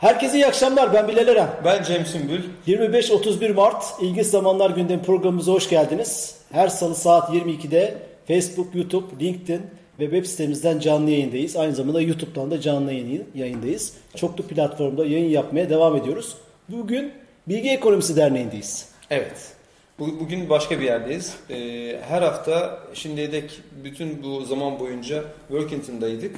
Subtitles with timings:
[0.00, 0.94] Herkese iyi akşamlar.
[0.94, 1.48] Ben Bilal Eren.
[1.64, 2.40] Ben Cem Sümbül.
[2.66, 6.36] 25-31 Mart İlginç Zamanlar Gündemi programımıza hoş geldiniz.
[6.52, 9.62] Her salı saat 22'de Facebook, YouTube, LinkedIn
[9.98, 11.56] ve web sitemizden canlı yayındayız.
[11.56, 13.92] Aynı zamanda YouTube'dan da canlı yayın, yayındayız.
[14.16, 16.36] Çoklu platformda yayın yapmaya devam ediyoruz.
[16.68, 17.12] Bugün
[17.48, 18.88] Bilgi Ekonomisi Derneği'ndeyiz.
[19.10, 19.52] Evet.
[19.98, 21.36] Bugün başka bir yerdeyiz.
[21.50, 26.36] Ee, her hafta şimdiye dek bütün bu zaman boyunca Workington'daydık.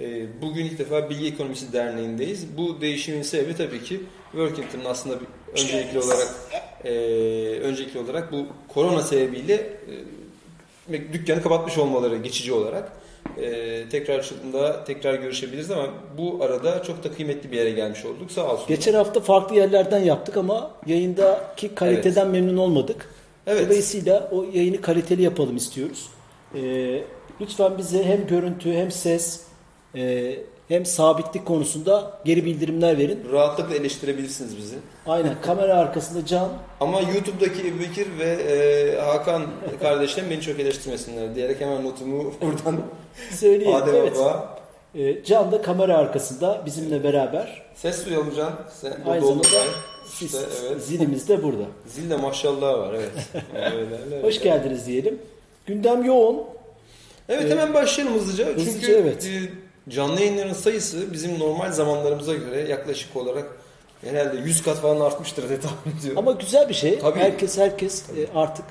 [0.00, 2.56] Ee, bugün ilk defa Bilgi Ekonomisi Derneği'ndeyiz.
[2.56, 4.00] Bu değişimin sebebi tabii ki
[4.32, 5.16] Workington'ın aslında
[5.52, 6.28] öncelikli olarak
[6.84, 6.90] e,
[7.62, 9.54] öncelikli olarak bu korona sebebiyle
[10.90, 12.92] e, dükkanı kapatmış olmaları geçici olarak.
[13.36, 18.32] E, tekrar açıldığında tekrar görüşebiliriz ama bu arada çok da kıymetli bir yere gelmiş olduk.
[18.32, 18.66] Sağ olsun.
[18.68, 22.32] Geçen hafta farklı yerlerden yaptık ama yayındaki kaliteden evet.
[22.32, 23.08] memnun olmadık.
[23.46, 23.66] Evet.
[23.66, 26.08] Dolayısıyla o yayını kaliteli yapalım istiyoruz.
[26.54, 26.60] E,
[27.40, 29.49] lütfen bize hem görüntü hem ses
[29.94, 30.36] e,
[30.68, 33.20] hem sabitlik konusunda geri bildirimler verin.
[33.32, 34.76] Rahatlıkla eleştirebilirsiniz bizi.
[35.06, 35.34] Aynen.
[35.42, 36.48] Kamera arkasında Can.
[36.80, 39.46] Ama YouTube'daki Ebu Bekir ve e, Hakan
[39.80, 42.80] kardeşlerim beni çok eleştirmesinler diyerek hemen notumu buradan
[43.30, 43.74] söyleyeyim.
[43.74, 44.16] Adem evet.
[44.16, 44.60] Baba.
[44.94, 47.62] E, Can da kamera arkasında bizimle beraber.
[47.74, 48.52] Ses duyalım Can.
[48.80, 49.48] Sen Aynı zamanda
[50.20, 50.82] işte, evet.
[50.82, 51.64] zilimiz de burada.
[51.86, 53.12] Zil de maşallah var evet.
[53.54, 55.18] öyle, öyle, Hoş geldiniz diyelim.
[55.66, 56.42] Gündem yoğun.
[57.28, 58.46] Evet ee, hemen başlayalım hızlıca.
[58.46, 59.26] hızlıca Çünkü evet.
[59.26, 63.46] E, canlı yayınların sayısı bizim normal zamanlarımıza göre yaklaşık olarak
[64.00, 66.18] herhalde 100 kat falan artmıştır diye tahmin ediyorum.
[66.18, 66.98] Ama güzel bir şey.
[66.98, 67.18] Tabii.
[67.18, 68.28] Herkes herkes Tabii.
[68.34, 68.64] artık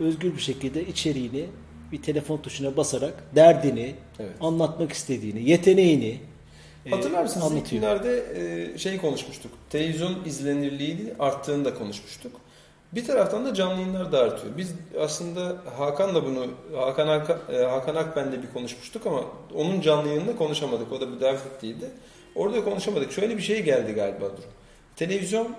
[0.00, 1.46] özgür bir şekilde içeriğini
[1.92, 4.30] bir telefon tuşuna basarak derdini, evet.
[4.40, 6.20] anlatmak istediğini, yeteneğini
[6.86, 7.46] e, Hatırlar mısınız?
[7.46, 7.64] Anlatıyor.
[7.64, 8.24] İlk günlerde
[8.74, 9.52] e, şey konuşmuştuk.
[9.70, 12.32] Televizyon izlenirliği arttığını da konuşmuştuk.
[12.92, 14.56] Bir taraftan da canlı yayınlar da artıyor.
[14.56, 16.46] Biz aslında Hakan da bunu,
[16.76, 19.24] Hakan, Hakan, e, Hakan Akben'le bir konuşmuştuk ama
[19.54, 20.92] onun canlı yayınında konuşamadık.
[20.92, 21.90] O da bir davet değildi.
[22.34, 23.12] Orada konuşamadık.
[23.12, 24.50] Şöyle bir şey geldi galiba durum.
[24.96, 25.56] Televizyon,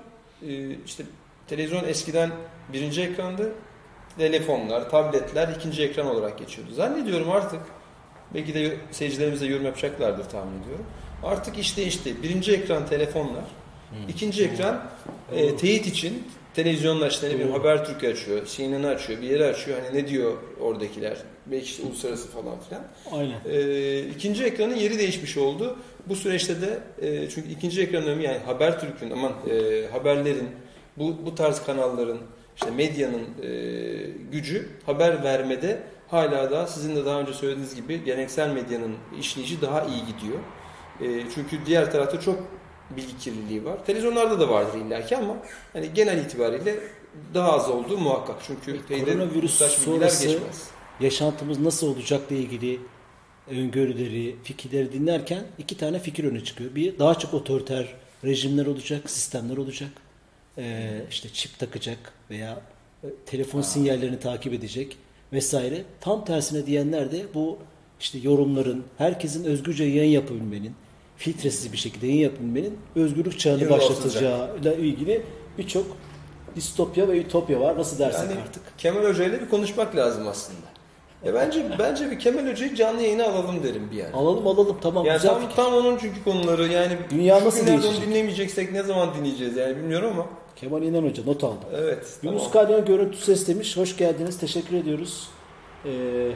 [0.47, 1.03] e, işte
[1.47, 2.31] televizyon eskiden
[2.73, 3.51] birinci ekrandı.
[4.17, 6.73] Telefonlar, tabletler ikinci ekran olarak geçiyordu.
[6.73, 7.61] Zannediyorum artık,
[8.33, 10.85] belki de seyircilerimiz de yorum yapacaklardır tahmin ediyorum.
[11.23, 12.23] Artık iş değişti.
[12.23, 13.43] Birinci ekran telefonlar,
[14.07, 14.81] ikinci ekran
[15.31, 19.77] e, teyit için televizyonla işte ne bileyim Habertürk açıyor, CNN'i açıyor, bir yeri açıyor.
[19.83, 21.17] Hani ne diyor oradakiler?
[21.45, 22.83] Belki işte uluslararası falan filan.
[23.11, 23.39] Aynen.
[23.45, 25.77] Ee, ikinci ekranın yeri değişmiş oldu.
[26.05, 30.49] Bu süreçte de e, çünkü ikinci ekran önemli yani Habertürk'ün aman e, haberlerin
[30.97, 32.17] bu bu tarz kanalların
[32.55, 33.49] işte medyanın e,
[34.31, 39.81] gücü haber vermede hala da sizin de daha önce söylediğiniz gibi geleneksel medyanın işleyişi daha
[39.81, 40.39] iyi gidiyor.
[41.01, 42.47] E, çünkü diğer tarafta çok
[42.95, 43.85] bilgi kirliliği var.
[43.85, 45.37] Televizyonlarda da vardır illaki ama
[45.73, 46.79] hani genel itibariyle
[47.33, 48.35] daha az olduğu muhakkak.
[48.47, 50.67] Çünkü e, koronavirüs sonrası geçmez.
[50.99, 52.79] yaşantımız nasıl olacakla ilgili
[53.49, 56.75] öngörüleri, fikirleri dinlerken iki tane fikir öne çıkıyor.
[56.75, 59.89] Bir daha çok otoriter rejimler olacak, sistemler olacak.
[60.57, 62.61] Ee, işte çip takacak veya
[63.03, 63.63] e, telefon ha.
[63.63, 64.97] sinyallerini takip edecek
[65.33, 65.83] vesaire.
[66.01, 67.57] Tam tersine diyenler de bu
[67.99, 70.75] işte yorumların, herkesin özgürce yayın yapabilmenin,
[71.21, 75.21] filtresiz bir şekilde yayın yapabilmenin özgürlük çağını başlatacağıyla ilgili
[75.57, 75.85] birçok
[76.55, 77.77] distopya ve ütopya var.
[77.77, 78.63] Nasıl dersek yani, artık.
[78.77, 80.71] Kemal Hoca ile bir konuşmak lazım aslında.
[81.25, 84.15] Ya bence bence bir Kemal Hoca'yı canlı yayına alalım derim bir yani.
[84.15, 85.55] Alalım alalım tamam yani güzel tam, fikir.
[85.55, 87.91] Tam onun çünkü konuları yani Dünya nasıl değişecek?
[87.97, 90.27] Onu dinlemeyeceksek ne zaman dinleyeceğiz yani bilmiyorum ama.
[90.55, 91.65] Kemal İnan Hoca not aldı.
[91.75, 92.19] Evet.
[92.23, 92.67] Yunus tamam.
[92.67, 93.77] Kalyan görüntü ses demiş.
[93.77, 94.39] Hoş geldiniz.
[94.39, 95.29] Teşekkür ediyoruz.
[95.85, 96.31] Ee,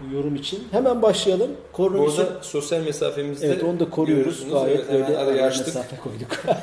[0.00, 0.68] bu yorum için.
[0.70, 1.50] Hemen başlayalım.
[1.72, 2.18] Koronavirüs...
[2.18, 4.50] Orada sosyal mesafemizde Evet onu da koruyoruz.
[4.50, 6.42] Gayet evet, böyle araya mesafe koyduk.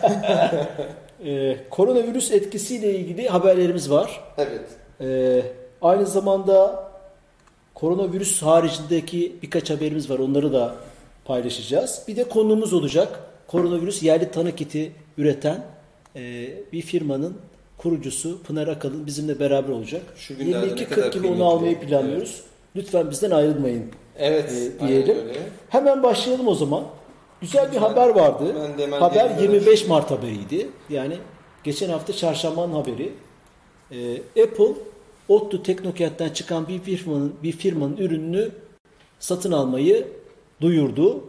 [1.26, 4.24] ee, koronavirüs etkisiyle ilgili haberlerimiz var.
[4.38, 4.62] Evet.
[5.02, 5.44] Ee,
[5.82, 6.84] aynı zamanda
[7.74, 10.20] koronavirüs haricindeki birkaç haberimiz var.
[10.20, 10.76] Onları da
[11.26, 12.04] paylaşacağız.
[12.08, 13.20] Bir de konumuz olacak.
[13.48, 15.66] Koronavirüs yerli tanı kiti üreten
[16.16, 17.38] e, bir firmanın
[17.78, 20.02] kurucusu Pınar Akalın bizimle beraber olacak.
[20.30, 22.42] 22-40 gibi onu almayı planlıyoruz.
[22.42, 22.51] Evet.
[22.76, 23.86] Lütfen bizden ayrılmayın
[24.18, 25.18] evet, e, diyelim.
[25.70, 26.84] Hemen başlayalım o zaman.
[27.42, 27.82] Güzel bir Lütfen.
[27.82, 28.56] haber vardı.
[29.00, 30.70] Haber 25 Mart haberiydi.
[30.90, 31.18] Yani
[31.64, 33.14] geçen hafta çarşambanın haberi.
[33.92, 34.74] E, Apple
[35.30, 38.50] Ottu Teknokent'ten çıkan bir firmanın bir firmanın ürününü
[39.20, 40.08] satın almayı
[40.62, 41.24] duyurdu.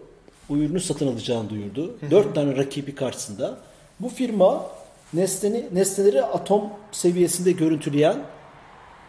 [0.48, 1.94] Bu ürünü satın alacağını duyurdu.
[2.10, 3.58] Dört tane rakibi karşısında.
[4.00, 4.66] Bu firma
[5.14, 6.62] nesneni, nesneleri atom
[6.92, 8.16] seviyesinde görüntüleyen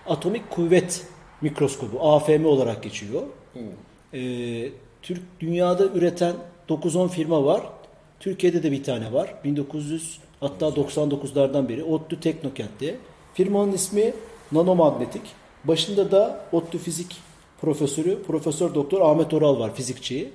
[0.07, 1.01] atomik kuvvet
[1.43, 3.21] mikroskobu AFM olarak geçiyor.
[4.13, 4.69] Ee,
[5.01, 6.35] Türk dünyada üreten
[6.69, 7.61] 9-10 firma var.
[8.19, 9.33] Türkiye'de de bir tane var.
[9.43, 12.95] 1900 hatta 99'lardan beri ODTÜ Teknokent'te.
[13.33, 14.13] Firmanın ismi
[14.51, 15.21] Nanomagnetik.
[15.63, 17.17] Başında da ODTÜ Fizik
[17.61, 20.29] Profesörü Profesör Doktor Ahmet Oral var fizikçi.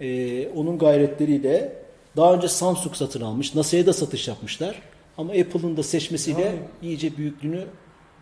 [0.00, 1.82] Ee, onun gayretleriyle
[2.16, 3.54] Daha önce Samsung satın almış.
[3.54, 4.82] NASA'ya da satış yapmışlar.
[5.18, 7.64] Ama Apple'ın da seçmesiyle yani, iyice büyüklüğünü e,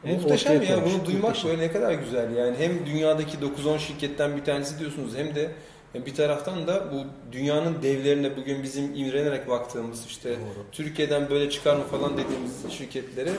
[0.05, 1.51] Muhteşem ya bunu duymak Muhteşem.
[1.51, 5.51] böyle ne kadar güzel yani hem dünyadaki 9-10 şirketten bir tanesi diyorsunuz hem de
[5.95, 10.65] bir taraftan da bu dünyanın devlerine bugün bizim imrenerek baktığımız işte Doğru.
[10.73, 13.33] Türkiye'den böyle çıkar mı falan dediğimiz şirketlere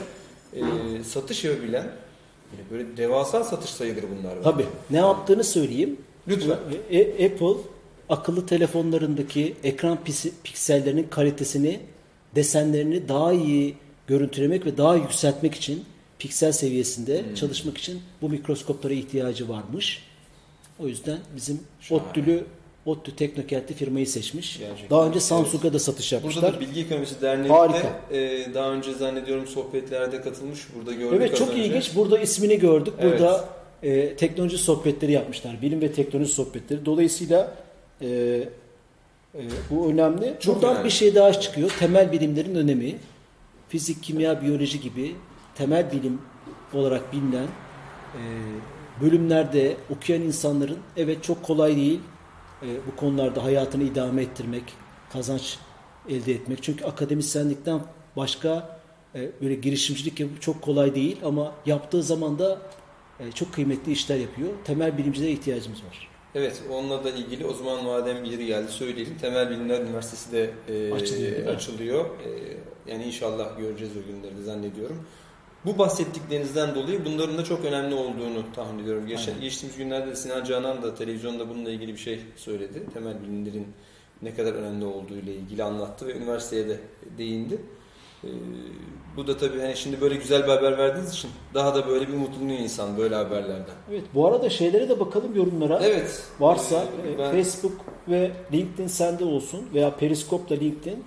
[0.54, 0.60] e,
[1.04, 1.86] satış yapabilen
[2.70, 4.42] böyle devasa satış sayıdır bunlar.
[4.42, 4.66] Tabii.
[4.90, 5.96] Ne yaptığını söyleyeyim.
[6.28, 6.58] Lütfen.
[6.90, 7.62] E, Apple
[8.08, 9.98] akıllı telefonlarındaki ekran
[10.44, 11.80] piksellerinin kalitesini,
[12.34, 13.76] desenlerini daha iyi
[14.06, 15.84] görüntülemek ve daha yükseltmek için
[16.22, 17.34] piksel seviyesinde hmm.
[17.34, 20.02] çalışmak için bu mikroskoplara ihtiyacı varmış.
[20.78, 21.60] O yüzden bizim
[21.90, 22.44] ODTÜ'lü
[22.86, 24.58] ODTÜ Teknokent'li firmayı seçmiş.
[24.58, 24.90] Gerçekten.
[24.90, 26.42] Daha önce Samsung'a da satış yapmışlar.
[26.42, 30.60] Burada da Bilgi Ekonomisi Derneği'nde e, daha önce zannediyorum sohbetlerde katılmış.
[30.76, 31.64] Burada gördük Evet çok önce.
[31.64, 31.96] ilginç.
[31.96, 32.94] Burada ismini gördük.
[33.00, 33.20] Evet.
[33.20, 33.48] Burada
[33.82, 35.62] e, teknoloji sohbetleri yapmışlar.
[35.62, 36.86] Bilim ve teknoloji sohbetleri.
[36.86, 37.54] Dolayısıyla
[38.00, 39.40] e, e,
[39.70, 40.34] bu önemli.
[40.40, 40.84] Çok Buradan önemli.
[40.84, 41.70] bir şey daha çıkıyor.
[41.78, 42.94] Temel bilimlerin önemi.
[43.68, 45.14] Fizik, kimya, biyoloji gibi
[45.54, 46.20] temel bilim
[46.74, 47.46] olarak bilinen
[48.14, 48.22] e,
[49.00, 52.00] bölümlerde okuyan insanların evet çok kolay değil
[52.62, 54.64] e, bu konularda hayatını idame ettirmek,
[55.12, 55.58] kazanç
[56.08, 56.62] elde etmek.
[56.62, 57.80] Çünkü akademisyenlikten
[58.16, 58.80] başka
[59.14, 62.58] e, böyle girişimcilik yapıp çok kolay değil ama yaptığı zaman da
[63.20, 64.48] e, çok kıymetli işler yapıyor.
[64.64, 66.08] Temel bilimcilere ihtiyacımız var.
[66.34, 69.18] Evet, onunla da ilgili o zaman madem yeri geldi söyleyelim.
[69.18, 71.46] Temel Bilimler Üniversitesi de e, açılıyor.
[71.46, 72.04] açılıyor.
[72.04, 72.28] E,
[72.92, 75.06] yani inşallah göreceğiz o günleri de zannediyorum.
[75.66, 79.06] Bu bahsettiklerinizden dolayı bunların da çok önemli olduğunu tahmin ediyorum.
[79.06, 82.82] Geç, geçtiğimiz günlerde Sinan Canan da televizyonda bununla ilgili bir şey söyledi.
[82.94, 83.66] Temel bilimlerin
[84.22, 86.80] ne kadar önemli olduğu ile ilgili anlattı ve üniversiteye de
[87.18, 87.60] değindi.
[88.24, 88.28] Ee,
[89.16, 92.14] bu da tabii hani şimdi böyle güzel bir haber verdiğiniz için daha da böyle bir
[92.14, 93.74] mutluluğu insan böyle haberlerden.
[93.90, 95.80] Evet bu arada şeylere de bakalım yorumlara.
[95.82, 96.22] Evet.
[96.40, 97.32] Varsa ee, ben...
[97.32, 101.04] Facebook ve LinkedIn sende olsun veya Periskop'la LinkedIn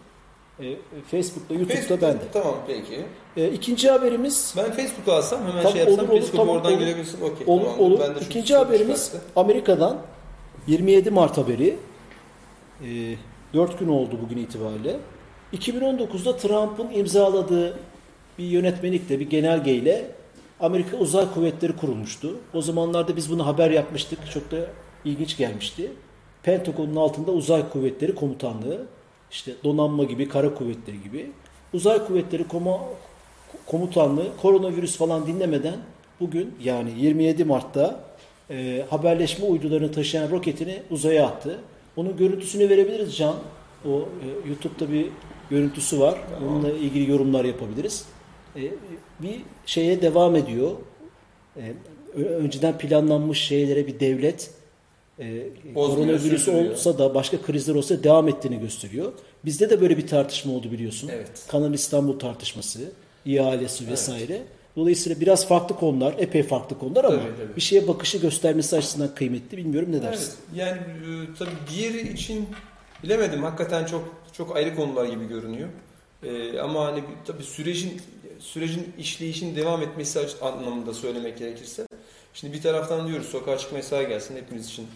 [0.60, 0.76] e,
[1.12, 2.24] Facebook'ta, YouTube'da Facebook'ta, bende.
[2.34, 3.06] Tamam peki.
[3.38, 4.54] E, ikinci haberimiz...
[4.58, 7.22] Ben Facebook'u alsam hemen şey yapsam olur, Facebook'u tamam, oradan olur, görebilirsin.
[7.22, 7.80] Okay, olur, tamam.
[7.80, 8.00] olur.
[8.00, 9.26] Ben de İkinci haberimiz çıkarttı.
[9.36, 9.98] Amerika'dan
[10.68, 11.78] 27 Mart haberi.
[12.82, 13.16] E,
[13.54, 15.00] 4 gün oldu bugün itibariyle.
[15.54, 17.80] 2019'da Trump'ın imzaladığı
[18.38, 20.12] bir yönetmelikle, bir genelgeyle
[20.60, 22.40] Amerika Uzay Kuvvetleri kurulmuştu.
[22.54, 24.32] O zamanlarda biz bunu haber yapmıştık.
[24.34, 24.58] Çok da
[25.06, 25.92] ilginç gelmişti.
[26.44, 28.86] Pentagon'un altında Uzay Kuvvetleri Komutanlığı
[29.36, 31.32] işte donanma gibi, kara kuvvetleri gibi
[31.74, 32.80] uzay kuvvetleri koma,
[33.66, 35.76] komutanlığı koronavirüs falan dinlemeden
[36.20, 38.04] bugün yani 27 Mart'ta
[38.50, 41.60] e, haberleşme uydularını taşıyan roketini uzaya attı.
[41.96, 43.36] Onun görüntüsünü verebiliriz Can.
[43.86, 45.06] O e, YouTube'da bir
[45.50, 46.20] görüntüsü var.
[46.40, 46.54] Tamam.
[46.54, 48.06] Onunla ilgili yorumlar yapabiliriz.
[48.56, 48.62] E,
[49.20, 50.72] bir şeye devam ediyor.
[51.58, 51.74] E,
[52.20, 54.52] önceden planlanmış şeylere bir devlet
[55.20, 59.14] e, koronavirüs olsa da başka krizler olsa devam ettiğini gösteriyor.
[59.46, 61.10] Bizde de böyle bir tartışma oldu biliyorsun.
[61.14, 61.46] Evet.
[61.48, 62.80] Kanal İstanbul tartışması,
[63.26, 64.34] ihalesi vesaire.
[64.34, 64.48] Evet.
[64.76, 67.56] Dolayısıyla biraz farklı konular, epey farklı konular ama tabii, tabii.
[67.56, 69.58] bir şeye bakışı göstermesi açısından kıymetli.
[69.58, 70.34] Bilmiyorum ne dersin?
[70.50, 70.60] Evet.
[70.60, 72.48] Yani e, tabii diğeri için
[73.04, 73.44] bilemedim.
[73.44, 74.04] Hakikaten çok
[74.34, 75.70] çok ayrı konular gibi görünüyor.
[76.24, 78.02] E, ama hani tabii sürecin
[78.40, 81.88] sürecin işleyişin devam etmesi anlamında söylemek gerekirse
[82.36, 84.88] Şimdi bir taraftan diyoruz sokağa çıkma yasağı gelsin hepimiz için.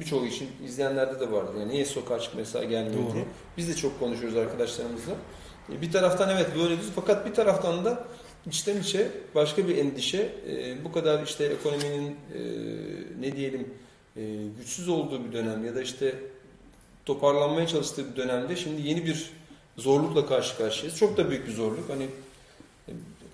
[0.00, 1.60] Birçoğu için izleyenlerde de vardır.
[1.60, 3.14] Yani niye sokağa çıkma yasağı gelmiyor Doğru.
[3.14, 3.24] diye.
[3.56, 5.12] Biz de çok konuşuyoruz arkadaşlarımızla.
[5.72, 8.04] E, bir taraftan evet böyle diyoruz fakat bir taraftan da
[8.46, 10.32] içten içe başka bir endişe.
[10.48, 12.40] E, bu kadar işte ekonominin e,
[13.20, 13.68] ne diyelim
[14.58, 16.14] güçsüz olduğu bir dönem ya da işte
[17.06, 19.30] toparlanmaya çalıştığı bir dönemde şimdi yeni bir
[19.76, 20.98] zorlukla karşı karşıyayız.
[20.98, 21.90] Çok da büyük bir zorluk.
[21.90, 22.06] Hani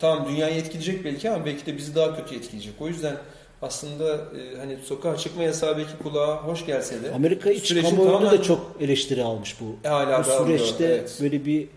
[0.01, 2.75] tamam dünyayı etkileyecek belki ama belki de bizi daha kötü etkileyecek.
[2.81, 3.17] O yüzden
[3.63, 8.31] aslında e, hani sokağa çıkma yasağı belki kulağa hoş gelse de Amerika iç kamuoyunda tamamen...
[8.31, 9.89] da çok eleştiri almış bu.
[9.89, 11.19] E, hala bu süreçte evet.
[11.23, 11.69] böyle bir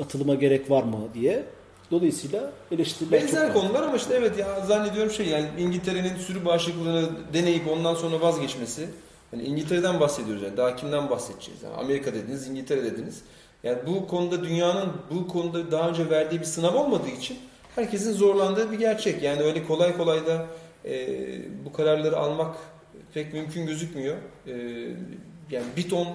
[0.00, 1.44] atılıma gerek var mı diye.
[1.90, 7.08] Dolayısıyla eleştiriler Benzer çok konular ama işte evet ya zannediyorum şey yani İngiltere'nin sürü bağışıklığını
[7.32, 8.88] deneyip ondan sonra vazgeçmesi.
[9.32, 11.62] Yani İngiltere'den bahsediyoruz yani daha kimden bahsedeceğiz?
[11.62, 13.22] Yani Amerika dediniz, İngiltere dediniz.
[13.62, 17.38] Yani bu konuda dünyanın bu konuda daha önce verdiği bir sınav olmadığı için
[17.74, 19.22] herkesin zorlandığı bir gerçek.
[19.22, 20.46] Yani öyle kolay kolay da
[20.84, 21.18] e,
[21.64, 22.56] bu kararları almak
[23.14, 24.16] pek mümkün gözükmüyor.
[24.46, 24.52] E,
[25.50, 26.08] yani bir ton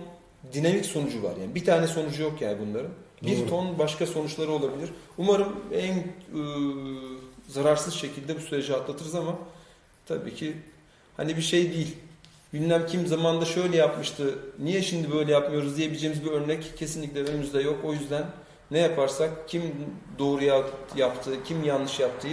[0.53, 1.33] dinamik sonucu var.
[1.41, 2.91] Yani bir tane sonucu yok yani bunların.
[3.23, 3.49] Bir Doğru.
[3.49, 4.89] ton başka sonuçları olabilir.
[5.17, 6.03] Umarım en e,
[7.47, 9.35] zararsız şekilde bu süreci atlatırız ama
[10.05, 10.53] tabii ki
[11.17, 11.95] hani bir şey değil.
[12.53, 17.77] Bilmem kim zamanda şöyle yapmıştı, niye şimdi böyle yapmıyoruz diyebileceğimiz bir örnek kesinlikle önümüzde yok.
[17.83, 18.23] O yüzden
[18.71, 19.61] ne yaparsak kim
[20.19, 20.43] doğru
[20.95, 22.27] yaptı, kim yanlış yaptığı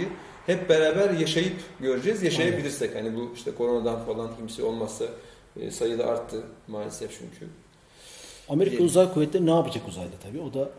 [0.45, 2.23] hep beraber yaşayıp göreceğiz.
[2.23, 5.05] Yaşayabilirsek hani bu işte koronadan falan kimse olmazsa
[5.59, 7.51] e, sayıda arttı maalesef çünkü.
[8.49, 8.87] Amerika diyelim.
[8.87, 10.41] Uzay Kuvvetleri ne yapacak uzayda tabii?
[10.41, 10.69] O da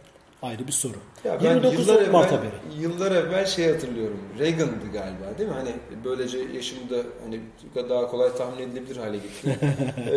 [0.43, 0.97] ayrı bir soru.
[1.25, 2.83] Ya 29 yıllar Mart evvel, haberi.
[2.83, 4.21] Yıllar evvel şey hatırlıyorum.
[4.39, 5.55] Reagan'dı galiba değil mi?
[5.55, 5.73] Hani
[6.05, 7.41] böylece yaşımda hani
[7.89, 9.59] daha kolay tahmin edilebilir hale getirdi.
[9.97, 10.13] ee,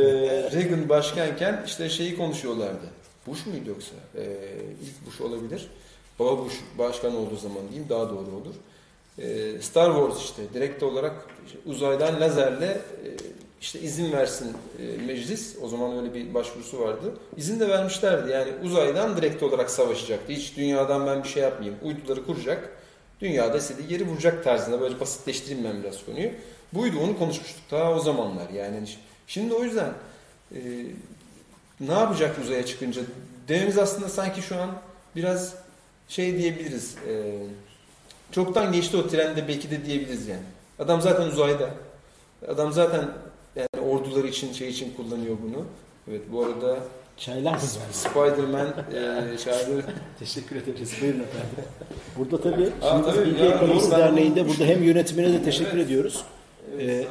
[0.52, 2.86] Reagan başkanken işte şeyi konuşuyorlardı.
[3.28, 3.96] Bush muydu yoksa?
[4.16, 4.22] Ee,
[4.82, 5.68] ilk Bush olabilir.
[6.20, 8.56] Baba Bush başkan olduğu zaman diyeyim daha doğru olur.
[9.20, 11.14] Ee, Star Wars işte direkt olarak
[11.66, 13.08] uzaydan lazerle e,
[13.62, 15.56] işte izin versin e, meclis.
[15.62, 17.14] O zaman öyle bir başvurusu vardı.
[17.38, 18.32] İzin de vermişlerdi.
[18.32, 20.34] Yani uzaydan direkt olarak savaşacaktı.
[20.34, 21.80] Hiç dünyadan ben bir şey yapmayayım.
[21.84, 22.70] Uyduları kuracak.
[23.22, 24.82] Dünyada istediği yeri vuracak tarzında.
[24.82, 26.30] Böyle basitleştireyim ben biraz konuyu.
[26.74, 28.50] Buydu onu konuşmuştuk daha o zamanlar.
[28.50, 28.88] Yani
[29.28, 29.94] şimdi o yüzden
[30.56, 30.60] e,
[31.80, 33.02] ne yapacak uzaya çıkınca?
[33.48, 34.70] Dememiz aslında sanki şu an
[35.16, 35.56] biraz
[36.08, 36.96] şey diyebiliriz.
[37.08, 37.34] E,
[38.36, 40.42] çoktan geçti o trende belki de diyebiliriz yani.
[40.80, 41.70] Adam zaten uzayda.
[42.48, 43.06] Adam zaten
[43.56, 45.66] yani orduları için şey için kullanıyor bunu.
[46.10, 46.78] Evet bu arada
[47.18, 47.58] Çaylar
[47.92, 49.38] Spider-Man e,
[50.20, 50.94] teşekkür ederiz.
[51.02, 51.50] Buyurun efendim.
[52.18, 55.86] Burada tabii Aa, tabii, Bilgi Ekonomisi Derneği'nde burada hem yönetimine de teşekkür evet.
[55.86, 56.24] ediyoruz.
[56.80, 57.08] Evet,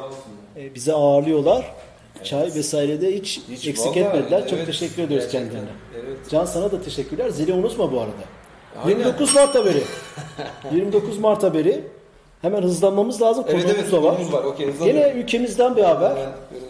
[0.57, 1.75] ee, bize ağırlıyorlar.
[2.17, 2.27] Evet.
[2.27, 4.39] Çay vesairede hiç, hiç eksik etmediler.
[4.39, 5.41] Evet, Çok teşekkür ediyoruz gerçekten.
[5.41, 5.71] kendilerine.
[5.95, 6.19] Evet.
[6.31, 7.31] Can sana da teşekkürler.
[7.31, 8.23] Zili unutma bu arada.
[8.83, 8.99] Aynen.
[8.99, 9.83] 29 Mart haberi.
[10.73, 11.81] 29 Mart haberi.
[12.43, 13.45] Hemen hızlanmamız lazım.
[13.49, 14.17] Evet, evet, da var.
[14.33, 14.45] var.
[14.45, 16.13] Okay, Yine ülkemizden bir haber.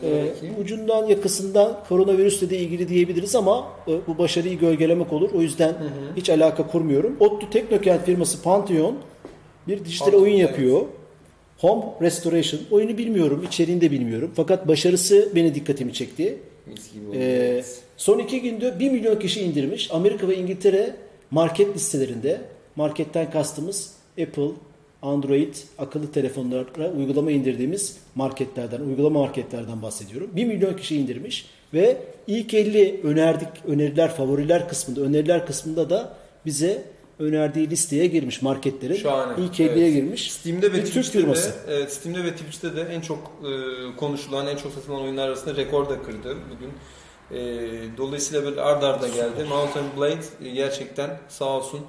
[0.02, 0.24] Ee,
[0.60, 5.30] ucundan yakasından koronavirüsle de ilgili diyebiliriz ama e, bu başarıyı gölgelemek olur.
[5.34, 6.16] O yüzden hı hı.
[6.16, 7.16] hiç alaka kurmuyorum.
[7.20, 8.96] Ottu Teknokent firması Pantheon
[9.68, 10.78] bir dijital Pantheon, oyun yapıyor.
[10.80, 10.88] Evet.
[11.58, 12.60] Home Restoration.
[12.70, 14.30] Oyunu bilmiyorum, içeriğini de bilmiyorum.
[14.36, 16.38] Fakat başarısı beni dikkatimi çekti.
[17.14, 17.64] Ee,
[17.96, 19.90] son iki günde 1 milyon kişi indirmiş.
[19.92, 20.96] Amerika ve İngiltere
[21.30, 22.40] market listelerinde,
[22.76, 24.50] marketten kastımız Apple,
[25.02, 30.30] Android akıllı telefonlara uygulama indirdiğimiz marketlerden, uygulama marketlerden bahsediyorum.
[30.36, 36.14] 1 milyon kişi indirmiş ve ilk 50 önerdik, öneriler, favoriler kısmında, öneriler kısmında da
[36.46, 36.84] bize
[37.18, 38.96] önerdiği listeye girmiş marketlerin.
[38.96, 39.44] Şahane.
[39.44, 39.94] İlk 50'ye evet.
[39.94, 40.32] girmiş.
[40.32, 41.34] Steam'de ve Twitch'te de,
[41.68, 43.50] evet, Steam'de ve Twitch'te de en çok e,
[43.96, 46.70] konuşulan, en çok satılan oyunlar arasında rekor da kırdı bugün.
[47.30, 47.36] E,
[47.96, 49.44] dolayısıyla böyle ard arda geldi.
[49.48, 51.80] Mountain Blade e, gerçekten sağ olsun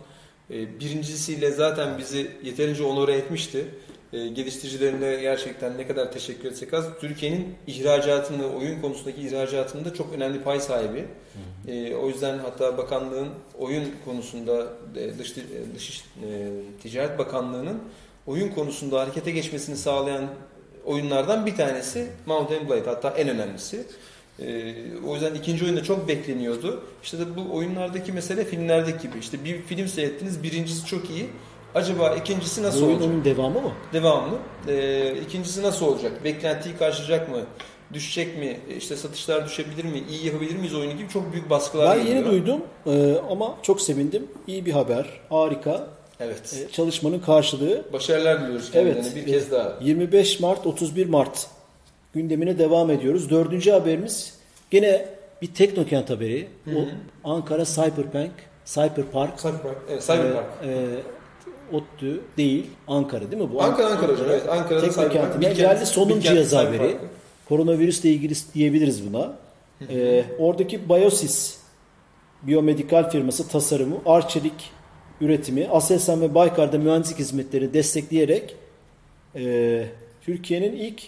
[0.50, 3.66] e, birincisiyle zaten bizi yeterince onore etmişti.
[4.14, 6.86] E, geliştiricilerine gerçekten ne kadar teşekkür etsek az.
[7.02, 11.00] Türkiye'nin ihracatını, oyun konusundaki ihracatında çok önemli pay sahibi.
[11.00, 11.76] Hı hı.
[11.76, 13.28] E, o yüzden hatta bakanlığın
[13.60, 14.68] oyun konusunda
[15.20, 15.36] dış,
[15.76, 16.04] dış
[16.84, 17.80] ticaret bakanlığının
[18.28, 20.26] oyun konusunda harekete geçmesini sağlayan
[20.86, 23.86] oyunlardan bir tanesi Mountain Blade hatta en önemlisi.
[24.40, 24.74] Ee,
[25.08, 26.84] o yüzden ikinci oyunda çok bekleniyordu.
[27.04, 29.20] İşte de bu oyunlardaki mesele filmlerdeki gibi.
[29.20, 31.26] İşte bir film seyrettiniz, birincisi çok iyi.
[31.76, 33.02] Acaba ikincisi nasıl bu olacak?
[33.02, 33.72] Oyunun devamı mı?
[33.94, 34.36] Devamlı.
[34.68, 36.24] Ee, ikincisi nasıl olacak?
[36.24, 37.38] Beklentiyi karşılayacak mı?
[37.94, 38.60] Düşecek mi?
[38.78, 40.04] İşte satışlar düşebilir mi?
[40.10, 44.28] İyi yapabilir miyiz oyunu gibi çok büyük baskılar Ben yeni duydum ee, ama çok sevindim.
[44.48, 45.06] İyi bir haber.
[45.30, 45.88] Harika.
[46.20, 46.66] Evet.
[46.70, 47.86] Ee, çalışmanın karşılığı.
[47.94, 49.74] Başarılar diliyoruz kendilerine evet, bir kez daha.
[49.82, 51.48] 25 Mart 31 Mart
[52.16, 53.30] gündemine devam ediyoruz.
[53.30, 54.34] Dördüncü haberimiz
[54.72, 55.06] gene
[55.42, 56.48] bir Teknokent haberi.
[56.66, 56.86] Hı hı.
[57.24, 58.32] O Ankara Cyberpunk,
[58.66, 59.40] Cyberpark.
[59.40, 60.46] Cyberpark, evet, Cyberpark.
[60.64, 63.64] E, e, ODTÜ değil, Ankara değil mi bu?
[63.64, 64.28] Ankara, Ankara hocam.
[64.30, 66.98] Evet, Ankara'da Teknokent'ine geldi solunum cihazı haberi.
[67.50, 69.20] Koronavirüsle ilgili diyebiliriz buna.
[69.20, 69.92] Hı hı.
[69.94, 71.58] E, oradaki Biosis
[72.44, 74.72] biyomedikal firması tasarımı, Arçelik
[75.22, 78.56] üretimi, Aselsan ve Baykar'da mühendislik hizmetleri destekleyerek
[79.36, 79.86] e,
[80.22, 81.02] Türkiye'nin ilk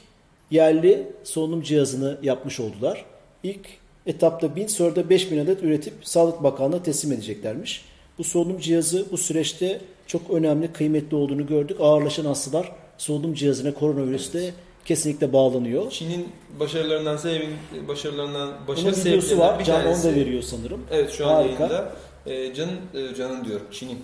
[0.52, 3.06] yerli solunum cihazını yapmış oldular.
[3.44, 3.68] İlk
[4.06, 7.86] etapta 1000 sonra da 5000 adet üretip Sağlık Bakanlığı'na teslim edeceklermiş.
[8.18, 11.78] Bu solunum cihazı bu süreçte çok önemli, kıymetli olduğunu gördük.
[11.82, 14.54] Ağırlaşan hastalar solunum cihazına koronavirüste evet.
[14.86, 15.92] kesinlikle bağlanıyor.
[15.92, 16.28] Çin'in
[16.60, 19.60] başarılarından, Zeynep'in başarılarından, başarı Bunun videosu var.
[19.60, 20.82] Bir Can tanesi, onu da veriyor sanırım.
[20.92, 21.64] Evet şu an Harika.
[21.64, 21.96] yayında.
[22.28, 24.00] E, canın, e, canın diyor Çin'in.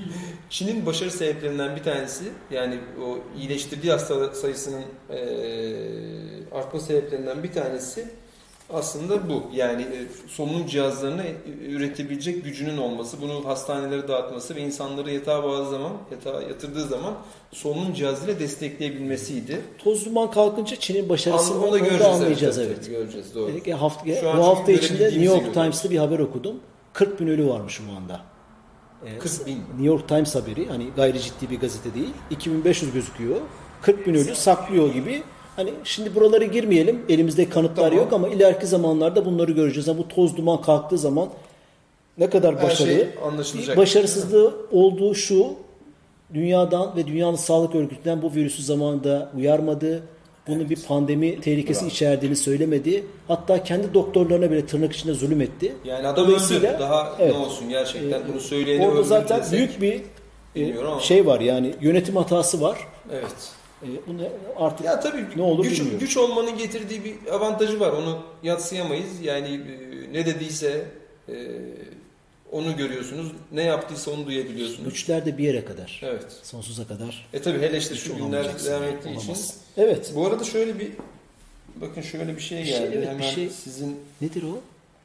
[0.50, 5.18] Çin'in başarı sebeplerinden bir tanesi yani o iyileştirdiği hasta sayısının e,
[6.52, 8.08] artma sebeplerinden bir tanesi
[8.74, 9.42] aslında bu.
[9.54, 11.22] Yani e, solunum cihazlarını
[11.68, 17.14] üretebilecek gücünün olması, bunu hastanelere dağıtması ve insanları yatağa bazı zaman, yatağa yatırdığı zaman
[17.52, 19.60] solunum cihazıyla destekleyebilmesiydi.
[19.78, 22.70] Toz duman kalkınca Çin'in başarısını onu da göreceğiz, anlayacağız evet.
[22.74, 22.88] evet.
[22.88, 23.50] Göreceğiz doğru.
[23.66, 24.06] E, hafta,
[24.38, 26.60] bu hafta içinde New York Times'ta bir haber okudum.
[26.98, 28.20] 40 bin ölü varmış şu anda.
[29.18, 29.58] 40 ee, bin.
[29.58, 32.14] New York Times haberi hani gayri ciddi bir gazete değil.
[32.30, 33.36] 2500 gözüküyor.
[33.82, 35.22] 40 bin ölü saklıyor gibi.
[35.56, 37.02] Hani şimdi buraları girmeyelim.
[37.08, 38.04] Elimizde kanıtlar tamam.
[38.04, 39.88] yok ama ileriki zamanlarda bunları göreceğiz.
[39.88, 41.28] Yani bu toz duman kalktığı zaman
[42.18, 42.94] ne kadar başarılı.
[42.94, 43.76] Şey anlaşılacak.
[43.76, 45.46] Başarısızlığı olduğu şu.
[46.34, 50.02] Dünyadan ve Dünyanın Sağlık Örgütü'nden bu virüsü zamanında uyarmadı.
[50.56, 50.70] Evet.
[50.70, 51.90] bir pandemi tehlikesi Bravo.
[51.90, 53.04] içerdiğini söylemedi.
[53.28, 55.74] Hatta kendi doktorlarına bile tırnak içinde zulüm etti.
[55.84, 56.76] Yani adam öldü.
[56.78, 60.02] Daha evet, ne olsun gerçekten e, bunu söyleyeni Orada zaten desek, büyük bir
[60.56, 62.78] e, şey var yani yönetim hatası var.
[63.12, 63.52] Evet.
[63.82, 64.22] E, bunu
[64.56, 66.00] artık ya tabii ne olur güç, bilmiyorum.
[66.00, 67.92] güç olmanın getirdiği bir avantajı var.
[67.92, 69.20] Onu yatsıyamayız.
[69.22, 70.84] Yani e, ne dediyse
[71.28, 71.34] e,
[72.52, 73.32] onu görüyorsunuz.
[73.52, 74.84] Ne yaptıysa onu duyabiliyorsunuz.
[74.84, 76.00] Güçler de bir yere kadar.
[76.04, 76.26] Evet.
[76.42, 77.28] Sonsuza kadar.
[77.32, 79.36] E tabi hele işte şu günler devam ettiği için.
[79.76, 80.12] Evet.
[80.14, 80.90] Bu arada şöyle bir
[81.76, 82.68] bakın şöyle bir şey geldi.
[82.68, 84.60] Bir şey, evet, Hemen bir şey, sizin nedir o?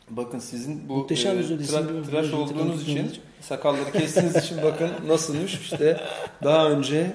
[0.10, 6.02] Bakın sizin bu Muhteşem e, tra- tıraş olduğunuz için sakalları kestiğiniz için bakın nasılmış işte
[6.44, 7.14] daha önce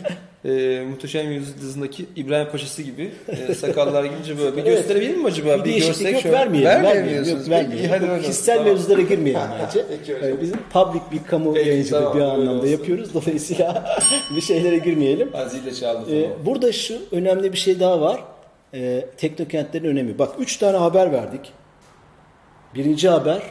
[0.48, 4.76] e, Muhteşem Yüzyıl'daki İbrahim Paşası gibi e, sakallar gelince böyle bir evet.
[4.76, 5.58] gösterebilir mi acaba?
[5.58, 6.36] Bir, bir görsek yok, şöyle.
[6.36, 6.84] Vermeyelim.
[6.84, 7.48] Vermiyorsunuz.
[7.48, 7.90] Yok, vermeyelim.
[7.90, 8.72] Hadi Kişisel tamam.
[8.72, 9.84] mevzulara girmeyelim bence.
[9.88, 10.38] Peki hocam.
[10.42, 12.66] Bizim public bir kamu Peki, yayıncılığı tamam, bir anlamda olsun.
[12.68, 13.14] yapıyoruz.
[13.14, 13.96] Dolayısıyla
[14.36, 15.30] bir şeylere girmeyelim.
[15.34, 16.16] Azile çaldı.
[16.16, 18.20] Ee, burada şu önemli bir şey daha var.
[18.74, 20.18] Ee, teknokentlerin önemi.
[20.18, 21.52] Bak üç tane haber verdik.
[22.74, 23.42] Birinci haber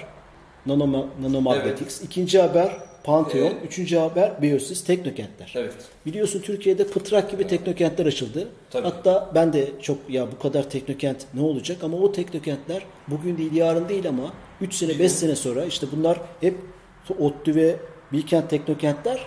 [0.66, 2.00] Nano, Nanomagnetics.
[2.00, 2.10] Evet.
[2.12, 3.44] İkinci haber Pantheon.
[3.44, 3.56] Evet.
[3.66, 5.54] Üçüncü haber Biosis Teknokentler.
[5.56, 5.74] Evet.
[6.06, 7.50] Biliyorsun Türkiye'de pıtrak gibi evet.
[7.50, 8.48] teknokentler açıldı.
[8.72, 8.84] Tabii.
[8.84, 13.54] Hatta ben de çok ya bu kadar teknokent ne olacak ama o teknokentler bugün değil
[13.54, 16.56] yarın değil ama 3 sene 5 sene sonra işte bunlar hep
[17.20, 17.76] ODTÜ ve
[18.14, 19.20] Bilkent teknokentler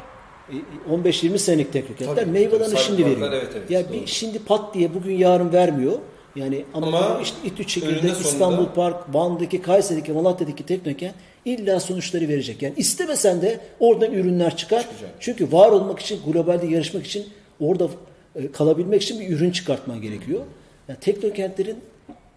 [0.90, 3.32] 15-20 e, senelik teknokentler tabii, meyvelerini şimdi veriyor.
[3.32, 5.98] Evet, evet, ya bir şimdi pat diye bugün yarın vermiyor.
[6.36, 11.14] Yani ama, ama işte İTÜ Çekir'de, İstanbul Park, Van'daki, Kayseri'deki, Malatya'daki teknokent
[11.44, 12.62] illa sonuçları verecek.
[12.62, 14.83] Yani istemesen de oradan ürünler çıkar.
[14.83, 15.11] Çıkacak.
[15.20, 17.26] Çünkü var olmak için, globalde yarışmak için,
[17.61, 17.88] orada
[18.37, 20.40] e, kalabilmek için bir ürün çıkartman gerekiyor.
[20.88, 21.79] Yani teknokentlerin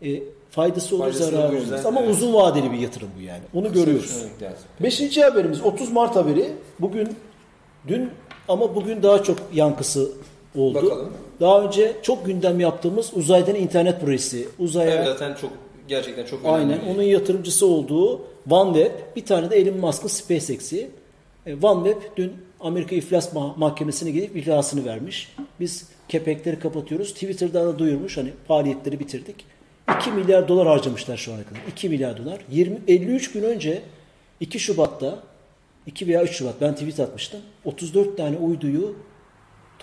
[0.02, 1.86] e, faydası olur, faydası zararı olmaz.
[1.86, 2.12] Ama evet.
[2.12, 3.42] uzun vadeli bir yatırım bu yani.
[3.54, 4.24] Onu Kısa görüyoruz.
[4.80, 6.52] Beşinci haberimiz 30 Mart haberi.
[6.80, 7.10] Bugün,
[7.88, 8.10] dün
[8.48, 10.12] ama bugün daha çok yankısı
[10.56, 10.76] oldu.
[10.76, 11.14] Bakalım.
[11.40, 14.48] Daha önce çok gündem yaptığımız uzaydan internet projesi.
[14.60, 15.52] Uzaya evet, zaten çok
[15.88, 16.56] gerçekten çok önemli.
[16.74, 16.94] Aynen.
[16.94, 20.90] Onun yatırımcısı olduğu OneWeb, bir tane de Elon Musk'ın SpaceX'i.
[21.46, 25.36] E, OneWeb dün Amerika İflas Mahkemesi'ne gidip iflasını vermiş.
[25.60, 27.14] Biz kepekleri kapatıyoruz.
[27.14, 29.46] Twitter'da da duyurmuş hani faaliyetleri bitirdik.
[30.00, 31.60] 2 milyar dolar harcamışlar şu ana kadar.
[31.72, 32.42] 2 milyar dolar.
[32.52, 33.82] 20 53 gün önce
[34.40, 35.24] 2 Şubat'ta
[35.88, 37.42] 2 veya 3 Şubat ben tweet atmıştım.
[37.66, 38.96] 34 tane uyduyu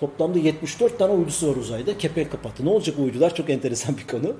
[0.01, 1.97] Toplamda 74 tane uydusu var uzayda.
[1.97, 2.65] Kepek kapattı.
[2.65, 3.35] Ne olacak uydular?
[3.35, 4.35] Çok enteresan bir konu.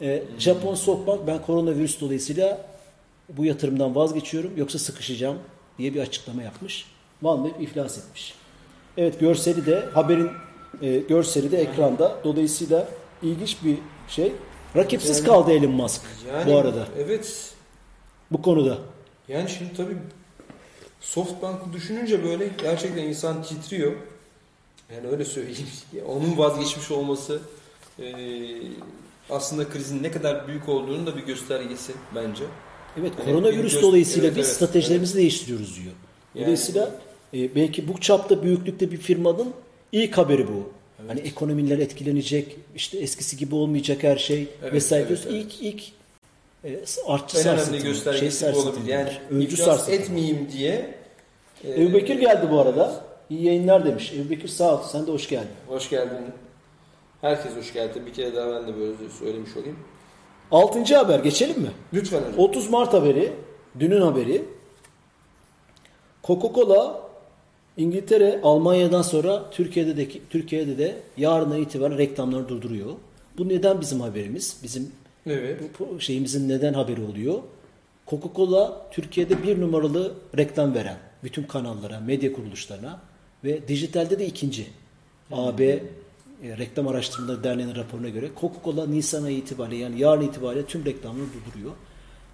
[0.00, 2.66] Ee, Japon Softbank ben koronavirüs dolayısıyla
[3.36, 5.38] bu yatırımdan vazgeçiyorum yoksa sıkışacağım
[5.78, 6.86] diye bir açıklama yapmış.
[7.22, 8.34] OneWeb iflas etmiş.
[8.96, 10.30] Evet görseli de haberin
[10.82, 12.18] e, görseli de ekranda.
[12.24, 12.88] Dolayısıyla
[13.22, 14.32] ilginç bir şey.
[14.76, 16.86] Rakipsiz yani, kaldı Elon Musk yani, bu arada.
[16.98, 17.54] Evet.
[18.30, 18.78] Bu konuda.
[19.28, 19.96] Yani şimdi tabii
[21.00, 23.92] Softbank'ı düşününce böyle gerçekten insan titriyor.
[24.94, 25.68] Yani öyle söyleyeyim.
[26.06, 27.40] Onun vazgeçmiş olması
[27.98, 28.12] e,
[29.30, 32.44] aslında krizin ne kadar büyük olduğunu da bir göstergesi bence.
[33.00, 35.20] Evet, yani koronavirüs dolayısıyla evet, biz evet, stratejilerimizi evet.
[35.20, 35.92] değiştiriyoruz diyor.
[36.34, 36.94] Dolayısıyla
[37.32, 39.52] yani, e, belki bu çapta büyüklükte bir firmanın
[39.92, 40.70] ilk haberi bu.
[41.00, 41.10] Evet.
[41.10, 45.06] Hani ekonomiler etkilenecek, işte eskisi gibi olmayacak her şey evet, vesaire.
[45.08, 45.44] Evet, evet.
[45.44, 45.82] İlk ilk
[46.64, 48.86] e, artçı en önemli göstergesi şey bu olabilir.
[48.88, 50.94] Yani iflas etmeyeyim diye.
[51.64, 53.04] E, Ebu Bekir geldi bu arada.
[53.30, 54.12] İyi yayınlar demiş.
[54.12, 54.82] Ebu Bekir sağ ol.
[54.92, 55.48] Sen de hoş geldin.
[55.66, 56.18] Hoş geldin.
[57.20, 58.02] Herkes hoş geldi.
[58.06, 59.78] Bir kere daha ben de böyle söylemiş olayım.
[60.52, 61.70] Altıncı haber geçelim mi?
[61.94, 62.38] Lütfen hocam.
[62.38, 63.32] 30 Mart haberi.
[63.80, 64.44] Dünün haberi.
[66.24, 67.00] Coca-Cola
[67.76, 72.92] İngiltere Almanya'dan sonra Türkiye'de de Türkiye'de de yarına itibaren reklamları durduruyor.
[73.38, 74.56] Bu neden bizim haberimiz?
[74.62, 74.92] Bizim
[75.26, 75.60] evet.
[75.78, 77.38] bu şeyimizin neden haberi oluyor?
[78.06, 83.00] Coca-Cola Türkiye'de bir numaralı reklam veren bütün kanallara, medya kuruluşlarına
[83.44, 84.66] ve dijitalde de ikinci.
[85.30, 85.82] AB
[86.42, 91.26] e, Reklam Araştırmaları Derneği'nin raporuna göre Coca-Cola Nisan ayı itibariyle yani yarın itibariyle tüm reklamları
[91.26, 91.72] durduruyor.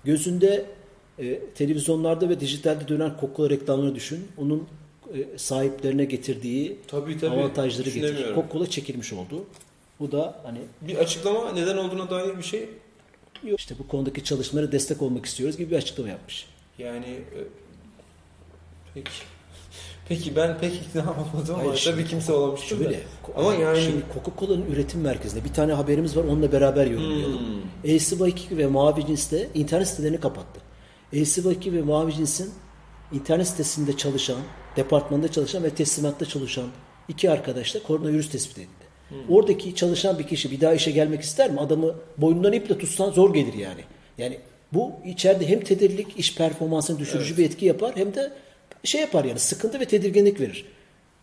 [0.05, 0.67] Gözünde
[1.19, 4.29] e, televizyonlarda ve dijitalde dönen Coca-Cola reklamlarını düşün.
[4.37, 4.69] Onun
[5.15, 7.35] e, sahiplerine getirdiği tabii, tabii.
[7.35, 8.35] avantajları getir.
[8.35, 9.45] Coca-Cola çekilmiş oldu.
[10.01, 12.69] Bu da hani bir açıklama neden olduğuna dair bir şey
[13.45, 13.61] yok.
[13.61, 16.47] İşte bu konudaki çalışmalara destek olmak istiyoruz gibi bir açıklama yapmış.
[16.79, 17.39] Yani e,
[18.95, 19.11] peki
[20.09, 23.03] Peki ben pek ikna olmadım ama Hayır, tabii kimse olamıştır şöyle, da.
[23.37, 27.39] Ama yani şimdi Coca-Cola'nın üretim merkezinde bir tane haberimiz var onunla beraber yorumlayalım.
[27.39, 27.91] Hmm.
[27.91, 30.61] ACY2 ve Mavi Cins'te internet sitelerini kapattı.
[31.13, 32.51] ACY2 ve Mavi Cins'in
[33.13, 34.39] internet sitesinde çalışan,
[34.77, 36.67] departmanda çalışan ve teslimatta çalışan
[37.09, 38.69] iki arkadaş da koronavirüs tespit edildi.
[39.09, 39.19] Hmm.
[39.29, 41.61] Oradaki çalışan bir kişi bir daha işe gelmek ister mi?
[41.61, 43.81] Adamı boynundan iple tutsan zor gelir yani.
[44.19, 44.39] Yani
[44.73, 47.39] bu içeride hem tedirlik, iş performansını düşürücü evet.
[47.39, 48.33] bir etki yapar hem de
[48.85, 50.65] şey yapar yani sıkıntı ve tedirginlik verir.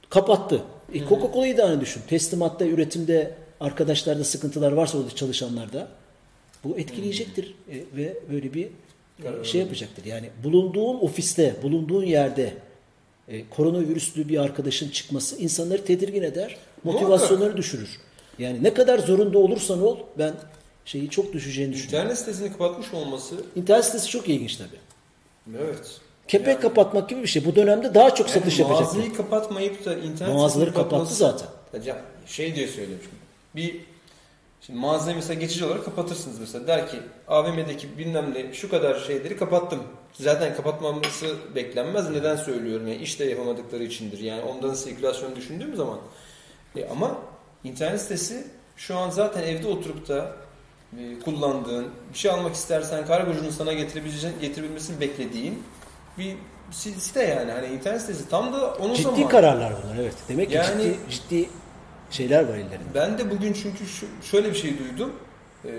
[0.09, 0.61] Kapattı.
[0.93, 2.01] E, Coca-Cola'yı da aynı düşün.
[2.07, 5.87] Teslimatta, üretimde arkadaşlarda sıkıntılar varsa orada çalışanlarda
[6.63, 8.67] bu etkileyecektir e, ve böyle bir
[9.23, 10.05] e, şey yapacaktır.
[10.05, 12.53] Yani bulunduğun ofiste, bulunduğun yerde
[13.27, 17.99] e, koronavirüslü bir arkadaşın çıkması insanları tedirgin eder, motivasyonları düşürür.
[18.39, 20.33] Yani ne kadar zorunda olursan ol ben
[20.85, 21.99] şeyi çok düşeceğini düşünüyorum.
[21.99, 25.57] İnternet sitesini kapatmış olması İnternet sitesi çok ilginç tabii.
[25.57, 26.01] evet.
[26.27, 27.45] Kepek yani, kapatmak gibi bir şey.
[27.45, 28.81] Bu dönemde daha çok yani satış yapacak.
[28.81, 31.47] Mağazayı kapatmayıp da internet Mağazaları kapattı zaten.
[31.85, 33.05] Ya, şey diye söylüyorum
[33.55, 33.81] Bir
[34.65, 36.67] Şimdi mağazayı mesela geçici olarak kapatırsınız mesela.
[36.67, 39.83] Der ki AVM'deki bilmem ne şu kadar şeyleri kapattım.
[40.13, 42.09] Zaten kapatmaması beklenmez.
[42.09, 42.87] Neden söylüyorum?
[42.87, 44.19] Yani iş de yapamadıkları içindir.
[44.19, 45.99] Yani ondan sirkülasyonu düşündüğüm zaman.
[46.75, 47.17] E ama
[47.63, 50.31] internet sitesi şu an zaten evde oturup da
[50.99, 53.73] e, kullandığın, bir şey almak istersen kargocunun sana
[54.41, 55.63] getirebilmesini beklediğin
[56.17, 56.35] bir
[56.71, 57.51] site yani.
[57.51, 59.17] Hani internet sitesi tam da onun ciddi zaman.
[59.17, 60.15] Ciddi kararlar bunlar evet.
[60.29, 61.49] Demek ki yani, ciddi, ciddi
[62.11, 62.93] şeyler var ellerinde.
[62.95, 65.13] Ben de bugün çünkü şu, şöyle bir şey duydum.
[65.65, 65.69] Ee,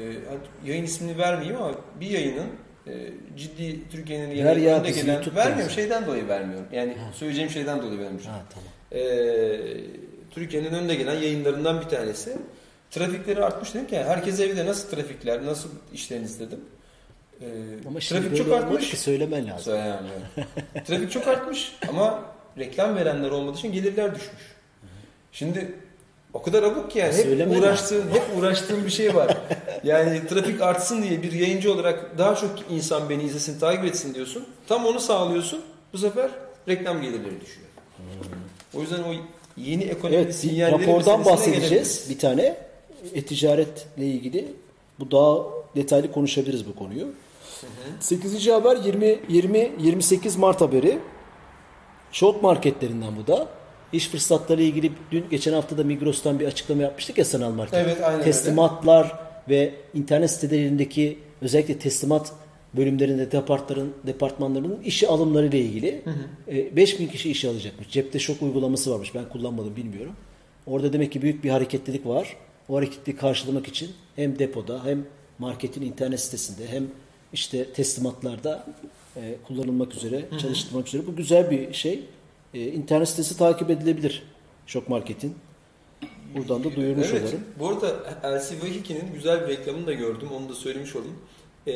[0.65, 2.47] yayın ismini vermeyeyim ama bir yayının
[2.87, 2.93] e,
[3.37, 6.67] ciddi Türkiye'nin yeni önde gelen vermiyorum şeyden dolayı vermiyorum.
[6.73, 7.13] Yani ha.
[7.15, 8.31] söyleyeceğim şeyden dolayı vermişim.
[8.31, 8.69] Ha, tamam.
[8.93, 9.59] Ee,
[10.31, 12.37] Türkiye'nin önde gelen yayınlarından bir tanesi.
[12.91, 16.61] Trafikleri artmış dedim ki herkes evde nasıl trafikler, nasıl işleriniz dedim.
[17.41, 17.47] Ee,
[17.89, 18.91] ama trafik çok artmış.
[18.91, 19.63] Ki söylemen lazım.
[19.63, 20.01] Söyleyemem.
[20.87, 22.25] trafik çok artmış ama
[22.59, 24.57] reklam verenler olmadığı için gelirler düşmüş.
[25.33, 25.75] Şimdi
[26.33, 27.15] o kadar abuk ki yani.
[27.15, 29.37] Hep Söyleme uğraştığın, hep uğraştığın bir şey var.
[29.85, 34.47] Yani trafik artsın diye bir yayıncı olarak daha çok insan beni izlesin, takip etsin diyorsun.
[34.69, 35.61] Tam onu sağlıyorsun.
[35.93, 36.31] Bu sefer
[36.69, 37.67] reklam gelirleri düşüyor.
[37.97, 38.81] Hmm.
[38.81, 39.13] O yüzden o
[39.57, 42.57] yeni ekonomik evet, sinyalleri rapordan bahsedeceğiz bir tane.
[43.15, 44.49] E-ticaretle ilgili.
[45.01, 45.45] Bu daha
[45.77, 47.07] detaylı konuşabiliriz bu konuyu.
[47.61, 47.71] Hı hı.
[48.01, 48.49] 8.
[48.49, 50.99] haber 20 20 28 Mart haberi.
[52.13, 53.49] Short marketlerinden bu da.
[53.93, 57.75] İş fırsatları ilgili dün geçen hafta da Migros'tan bir açıklama yapmıştık ya sanal market.
[57.75, 59.15] Evet, aynen Teslimatlar öyle.
[59.49, 62.33] ve internet sitelerindeki özellikle teslimat
[62.77, 66.77] bölümlerinde departların departmanlarının işe alımları ile ilgili hı hı.
[66.77, 67.91] 5000 kişi işe alacakmış.
[67.91, 69.15] Cepte şok uygulaması varmış.
[69.15, 70.13] Ben kullanmadım bilmiyorum.
[70.67, 72.37] Orada demek ki büyük bir hareketlilik var.
[72.69, 75.05] O hareketliği karşılamak için hem depoda hem
[75.39, 76.87] marketin internet sitesinde hem
[77.33, 78.67] işte teslimatlarda
[79.17, 80.39] e, kullanılmak üzere, hı hı.
[80.39, 81.07] çalıştırmak üzere.
[81.07, 82.05] Bu güzel bir şey
[82.55, 84.23] e, internet sitesi takip edilebilir
[84.67, 85.35] Şok Market'in.
[86.37, 87.41] Buradan da duyurmuş evet, olalım.
[87.59, 87.87] Bu arada
[88.23, 90.29] LCV2'nin güzel bir reklamını da gördüm.
[90.33, 91.17] Onu da söylemiş olayım.
[91.67, 91.75] E,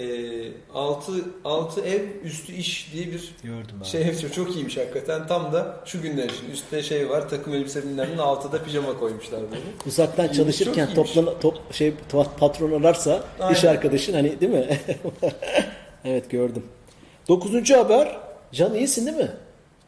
[0.74, 1.12] altı,
[1.44, 3.84] altı ev üstü iş diye bir Gördüm abi.
[3.86, 4.32] şey yapıyor.
[4.32, 5.26] Çok iyiymiş hakikaten.
[5.26, 6.50] Tam da şu günler için.
[6.52, 9.62] Üstte şey var takım elbise binlerinin altında pijama koymuşlar böyle.
[9.86, 11.92] Uzaktan çalışırken toplan, top, şey,
[12.38, 13.54] patron ararsa Aynen.
[13.54, 14.78] iş arkadaşın hani değil mi?
[16.04, 16.62] evet gördüm.
[17.28, 18.16] Dokuzuncu haber.
[18.52, 19.30] Can iyisin değil mi?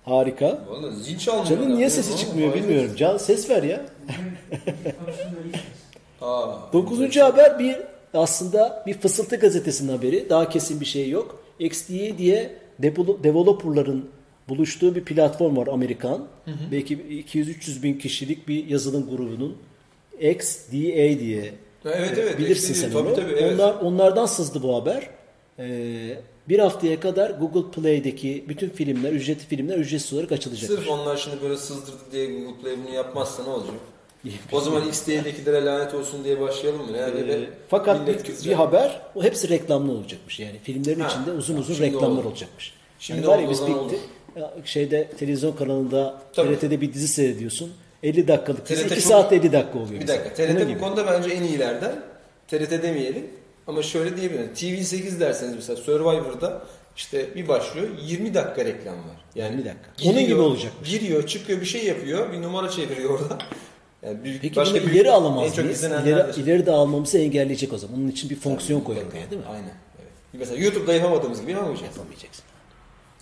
[0.05, 0.59] Harika.
[0.69, 1.47] Valla zil çalmıyor.
[1.47, 2.93] Canın niye sesi çıkmıyor bilmiyorum.
[2.97, 3.81] Can ses ver ya.
[6.73, 7.77] Dokuzuncu haber bir
[8.15, 10.31] aslında bir fısıltı gazetesinin haberi.
[10.31, 11.45] Daha kesin bir şey yok.
[11.59, 12.57] XDA diye
[13.25, 14.09] developerların
[14.49, 16.27] buluştuğu bir platform var Amerikan.
[16.45, 16.73] Hı hı.
[16.73, 19.57] Belki 200-300 bin kişilik bir yazılım grubunun
[20.21, 21.55] XDA diye.
[21.85, 22.39] Evet evet.
[22.39, 23.17] Bilirsin sen tabii, onu.
[23.17, 23.61] Tabii, evet.
[23.61, 25.11] Onlar, onlardan sızdı bu haber.
[25.59, 30.71] Ee, bir haftaya kadar Google Play'deki bütün filmler, ücretli filmler ücretsiz olarak açılacak.
[30.71, 33.75] Sırf onlar şimdi böyle sızdırdı diye Google Play bunu yapmazsa ne olacak?
[34.53, 36.97] O zaman XD'dekilere lanet olsun diye başlayalım mı?
[36.97, 40.41] Yani ee, fakat bir, bir haber, o hepsi reklamlı olacakmış.
[40.41, 42.29] Yani filmlerin ha, içinde uzun uzun reklamlar oldu.
[42.29, 42.75] olacakmış.
[42.99, 43.99] Şimdi yani var ya biz bitti.
[44.65, 46.57] Şeyde televizyon kanalında Tabii.
[46.57, 47.73] TRT'de bir dizi seyrediyorsun.
[48.03, 50.01] 50 dakikalık dizi 2 saat 50 dakika oluyor.
[50.01, 50.35] Bir dakika.
[50.35, 52.03] TRT bu konuda bence en iyilerden.
[52.49, 53.27] TRT demeyelim.
[53.67, 54.51] Ama şöyle diyebilirim.
[54.57, 56.63] TV8 derseniz mesela Survivor'da
[56.97, 59.25] işte bir başlıyor 20 dakika reklam var.
[59.35, 59.91] Yani 20 dakika.
[59.97, 60.73] Giriyor, Onun gibi olacak.
[60.85, 63.39] Giriyor, çıkıyor bir şey yapıyor, bir numara çeviriyor orada.
[64.03, 65.85] Yani büyük, Peki başka bunu ileri alamaz mıyız?
[65.85, 67.99] İleri, ileri de almamızı engelleyecek o zaman.
[67.99, 69.49] Onun için bir fonksiyon Tabii, koyalım değil mi?
[69.49, 69.75] Aynen.
[69.99, 70.11] Evet.
[70.33, 71.97] Mesela YouTube'da yapamadığımız gibi yapamayacağız.
[71.97, 72.45] Yapamayacaksın.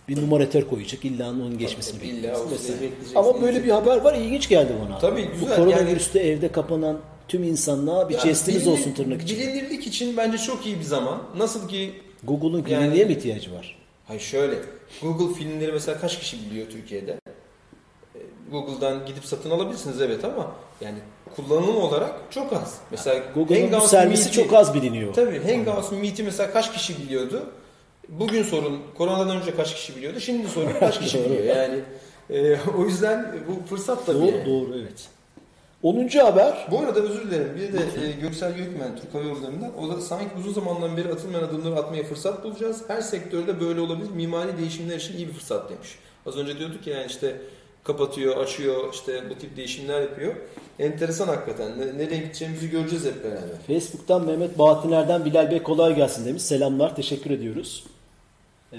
[0.09, 1.05] Bir numaratör koyacak.
[1.05, 3.15] İlla onun geçmesini bekleyeceksin.
[3.15, 4.15] Ama böyle bir haber var.
[4.15, 4.99] İlginç geldi bana.
[4.99, 5.51] Tabii güzel.
[5.51, 9.39] Bu koronavirüste yani, evde kapanan tüm insanlığa bir yani jestimiz bilinir, olsun tırnak için.
[9.39, 11.23] Bilinirlik için bence çok iyi bir zaman.
[11.37, 13.77] Nasıl ki Google'un güvenliğe yani, mi ihtiyacı var?
[14.07, 14.55] Hayır şöyle.
[15.03, 17.21] Google filmleri mesela kaç kişi biliyor Türkiye'de?
[18.51, 20.99] Google'dan gidip satın alabilirsiniz evet ama yani
[21.37, 22.79] kullanım olarak çok az.
[22.91, 25.15] Mesela Google'ın bu servisi Meet'i, çok az biliniyor.
[25.15, 27.43] Tabii Hangouts Meet'i mesela kaç kişi biliyordu?
[28.09, 30.21] Bugün sorun koronadan önce kaç kişi biliyordu?
[30.21, 31.57] Şimdi sorun kaç kişi biliyor?
[31.57, 31.81] Yani
[32.31, 34.19] e, o yüzden bu fırsat tabii.
[34.19, 35.09] Doğru doğru evet.
[35.83, 36.09] 10.
[36.09, 36.67] haber.
[36.71, 37.57] Bu arada özür dilerim.
[37.57, 39.79] Bir de e, Göksel Gökmen Türk Hava Yolları'ndan.
[39.79, 42.83] O da sanki uzun zamandan beri atılmayan adımları atmaya fırsat bulacağız.
[42.89, 44.11] Her sektörde böyle olabilir.
[44.11, 45.99] Mimari değişimler için iyi bir fırsat demiş.
[46.27, 47.37] Az önce diyorduk ya yani işte
[47.85, 50.35] kapatıyor, açıyor, işte bu tip değişimler yapıyor.
[50.79, 51.99] Enteresan hakikaten.
[51.99, 53.59] Nereye gideceğimizi göreceğiz hep beraber.
[53.67, 56.43] Facebook'tan Mehmet Bahattiner'den Bilal Bey kolay gelsin demiş.
[56.43, 57.85] Selamlar, teşekkür ediyoruz.
[58.73, 58.79] Ee,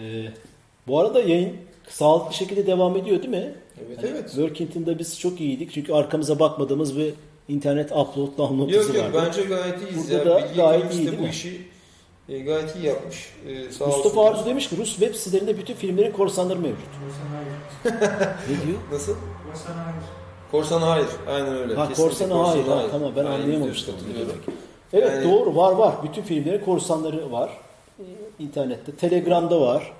[0.87, 1.55] bu arada yayın
[1.89, 3.53] sağlıklı şekilde devam ediyor değil mi?
[3.87, 4.29] Evet, hani evet.
[4.29, 5.71] Workington'da biz çok iyiydik.
[5.73, 7.13] Çünkü arkamıza bakmadığımız bir
[7.47, 9.15] internet upload download yok, yok, vardı.
[9.15, 10.11] Yok bence gayet iyiyiz.
[10.11, 10.45] Burada ya.
[10.45, 11.29] da gayet iyi değil bu mi?
[11.29, 11.61] işi
[12.29, 13.33] e, gayet iyi yapmış.
[13.47, 14.27] E, sağ Mustafa.
[14.27, 16.89] Arzu demiş ki Rus web sitelerinde bütün filmlerin korsanları mevcut.
[17.85, 18.79] ne diyor?
[18.91, 19.15] Nasıl?
[19.51, 20.03] Korsan hayır.
[20.51, 21.07] Korsan hayır.
[21.27, 21.75] Aynen öyle.
[21.75, 22.65] Ha, korsan hayır.
[22.65, 22.81] hayır.
[22.81, 23.95] Ha, tamam ben Aynen anlayamamıştım.
[24.93, 25.31] Evet yani...
[25.31, 25.95] doğru var var.
[26.03, 27.57] Bütün filmlerin korsanları var.
[28.39, 28.91] İnternette.
[28.91, 29.93] Telegram'da var.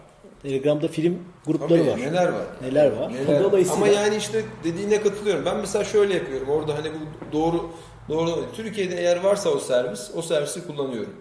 [0.43, 1.99] Telegram'da film grupları Tabii, var.
[1.99, 2.45] Neler var?
[2.61, 3.13] Neler var?
[3.13, 3.85] Neler Dolayısıyla...
[3.85, 5.45] Ama yani işte dediğine katılıyorum.
[5.45, 6.49] Ben mesela şöyle yapıyorum.
[6.49, 7.69] Orada hani bu doğru
[8.09, 11.13] doğru Türkiye'de eğer varsa o servis, o servisi kullanıyorum.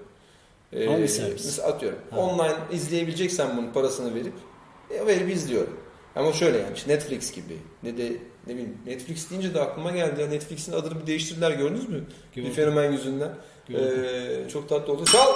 [0.72, 1.44] Ee, Hangi servis?
[1.44, 1.98] Mesela atıyorum.
[2.10, 2.20] Ha.
[2.20, 4.34] Online izleyebileceksen bunun parasını verip
[4.90, 5.80] e, verip izliyorum.
[6.16, 8.12] Ama şöyle yani işte Netflix gibi ne de
[8.46, 10.30] ne bileyim Netflix deyince de aklıma geldi.
[10.30, 12.04] Netflix'in adını bir değiştirdiler gördünüz mü?
[12.34, 12.50] Gördüm.
[12.50, 13.30] Bir fenomen yüzünden.
[13.70, 15.04] Ee, çok tatlı oldu.
[15.04, 15.28] Çal!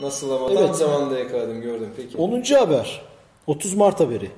[0.00, 0.58] Nasıl ama evet.
[0.58, 1.90] tam zamanında yakaladım gördüm.
[1.96, 2.16] Peki.
[2.18, 2.42] 10.
[2.42, 3.02] haber.
[3.46, 4.30] 30 Mart haberi.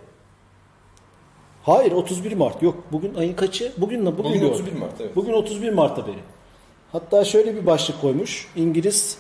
[1.63, 2.63] Hayır 31 Mart.
[2.63, 3.73] Yok bugün ayın kaçı?
[3.77, 5.17] Bugün bugün, bugün 31 Mart evet.
[5.17, 6.19] Bugün 31 Mart haberi.
[6.93, 8.49] Hatta şöyle bir başlık koymuş.
[8.57, 9.19] İngiliz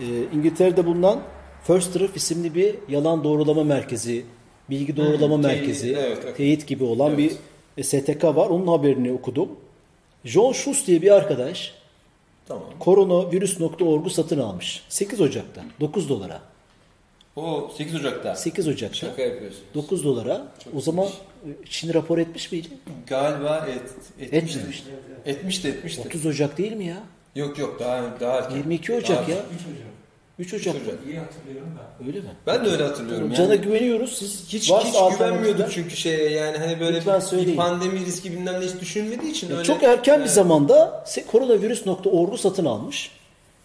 [0.00, 0.04] e,
[0.36, 1.22] İngiltere'de bulunan
[1.64, 4.24] First Truth isimli bir yalan doğrulama merkezi,
[4.70, 6.36] bilgi doğrulama hmm, merkezi, evet, evet.
[6.36, 7.18] teyit gibi olan evet.
[7.18, 8.50] bir e, STK var.
[8.50, 9.48] Onun haberini okudum.
[10.24, 11.74] John Schuss diye bir arkadaş
[12.48, 12.64] Tamam.
[12.80, 14.82] Koronavirüs.org'u satın almış.
[14.88, 16.40] 8 Ocak'ta 9 dolara.
[17.36, 18.34] O 8 Ocak'ta.
[18.34, 18.96] 8 Ocak'ta.
[18.96, 19.60] Şaka yapıyorsun.
[19.74, 20.46] 9 dolara.
[20.64, 21.08] Çok o zaman
[21.68, 22.68] Çin rapor etmiş miydi?
[23.06, 23.82] Galiba et,
[24.20, 24.58] etmişti.
[24.58, 24.90] Etmemişti.
[25.26, 26.02] Etmişti etmişti.
[26.06, 27.02] 30 Ocak değil mi ya?
[27.34, 28.56] Yok yok daha daha erken.
[28.56, 29.36] 22 Ocak daha ya.
[29.36, 29.94] 3 Ocak.
[30.38, 30.76] 3 Ocak.
[30.76, 31.06] 3 Ocak.
[31.06, 32.06] İyi hatırlıyorum da.
[32.06, 32.30] Öyle mi?
[32.46, 33.26] Ben de öyle hatırlıyorum.
[33.26, 33.36] Yani.
[33.36, 34.18] Cana güveniyoruz.
[34.18, 38.64] Siz hiç hiç güvenmiyorduk çünkü şeye yani hani böyle bir, bir pandemi riski bilmem ne
[38.64, 39.64] hiç düşünmediği için öyle.
[39.64, 40.24] Çok erken yani.
[40.24, 43.10] bir zamanda koronavirüs.org'u satın almış.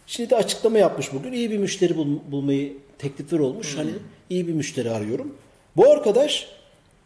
[0.08, 1.34] Şimdi de açıklama yapmış bugün.
[1.34, 3.74] İyi bir müşteri bul, bulmayı teklifler olmuş.
[3.74, 3.78] Hmm.
[3.78, 3.92] Hani
[4.30, 5.36] iyi bir müşteri arıyorum.
[5.78, 6.48] Bu arkadaş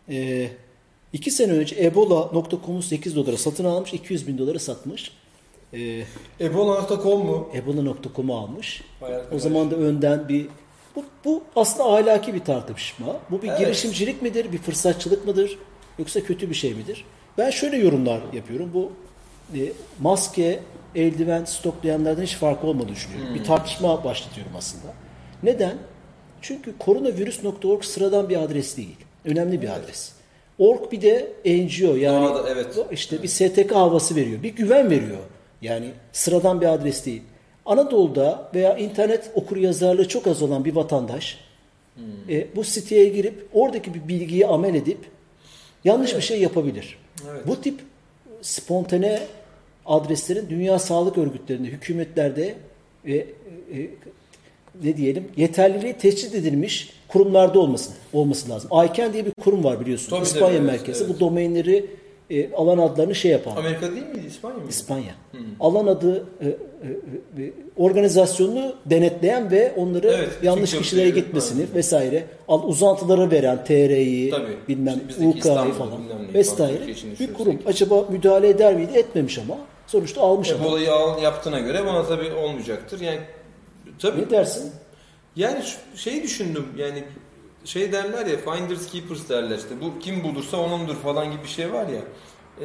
[0.10, 0.48] e,
[1.14, 3.94] iki sene önce Ebola.com'u 8 dolara satın almış.
[3.94, 5.12] 200 bin dolara satmış.
[5.74, 6.04] E,
[6.40, 7.50] Ebola.com mu?
[7.54, 8.84] Ebola.com'u almış.
[9.36, 10.48] O zaman da önden bir
[10.96, 13.18] bu, bu aslında ahlaki bir tartışma.
[13.32, 13.60] Bu bir evet.
[13.60, 15.58] girişimcilik midir, bir fırsatçılık mıdır
[16.00, 17.06] yoksa kötü bir şey midir?
[17.38, 18.72] Ben şöyle yorumlar yapıyorum.
[18.74, 18.92] Bu
[19.58, 20.60] e, maske,
[20.96, 23.28] eldiven stoklayanlardan hiç farkı olmadığını düşünüyorum.
[23.28, 23.36] Hmm.
[23.36, 24.94] Bir tartışma başlatıyorum aslında.
[25.44, 25.78] Neden?
[26.42, 28.98] Çünkü koronavirüs.org sıradan bir adres değil.
[29.26, 29.84] Önemli bir evet.
[29.84, 30.12] adres.
[30.60, 32.78] Org bir de NGO yani Doğada, evet.
[32.92, 33.24] işte evet.
[33.24, 34.44] bir STK havası veriyor.
[34.44, 35.18] Bir güven veriyor.
[35.64, 37.22] Yani sıradan bir adres değil.
[37.66, 41.38] Anadolu'da veya internet okur yazarlığı çok az olan bir vatandaş
[41.96, 42.04] hmm.
[42.30, 45.00] e, bu siteye girip oradaki bir bilgiyi amel edip
[45.84, 46.22] yanlış evet.
[46.22, 46.98] bir şey yapabilir.
[47.32, 47.48] Evet.
[47.48, 47.80] Bu tip
[48.42, 49.20] spontane
[49.86, 52.56] adreslerin Dünya Sağlık Örgütlerinde, hükümetlerde
[53.06, 53.28] ve
[53.72, 53.90] e, e,
[54.84, 58.70] ne diyelim yeterliliği teşhis edilmiş kurumlarda olması olması lazım.
[58.86, 60.10] ICANN diye bir kurum var biliyorsun.
[60.10, 61.04] Tabii İspanya evet, merkezi.
[61.04, 61.16] Evet.
[61.16, 61.86] Bu domainleri
[62.30, 63.56] e, alan adlarını şey yapan.
[63.56, 64.64] Amerika değil miydi İspanya mı?
[64.70, 65.16] İspanya.
[65.32, 65.42] Hmm.
[65.60, 71.76] Alan adı e, e, e, organizasyonunu denetleyen ve onları evet, yanlış kişilere gitmesini evet.
[71.76, 74.34] vesaire al, uzantıları veren TR'yi
[74.68, 76.02] bilmem UK'yı falan
[76.34, 76.88] vesaire
[77.20, 77.60] bir kurum.
[77.66, 78.92] Acaba müdahale eder miydi?
[78.96, 79.58] Etmemiş ama
[79.88, 80.68] sonuçta almış e, ama.
[80.68, 80.88] Olayı
[81.22, 83.02] yaptığına göre bana tabii olmayacaktır.
[83.02, 83.20] Yani
[84.00, 84.22] tabii.
[84.22, 84.72] Ne dersin?
[85.36, 85.64] Yani
[85.96, 87.04] şeyi düşündüm yani
[87.66, 91.74] şey derler ya finders keepers derler işte bu kim bulursa onundur falan gibi bir şey
[91.74, 92.02] var ya.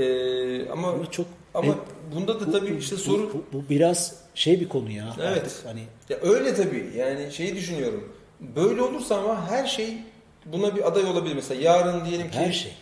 [0.03, 1.75] Ee, ama, ama çok ama hep,
[2.15, 5.17] bunda da bu, tabii işte soru bu, bu, bu biraz şey bir konu ya.
[5.21, 5.43] Evet.
[5.43, 6.93] Artık, hani ya öyle tabii.
[6.97, 8.13] Yani şeyi düşünüyorum.
[8.41, 9.99] Böyle olursa ama her şey
[10.47, 11.63] buna bir aday olabilir mesela.
[11.63, 12.73] Yarın diyelim ki her şey.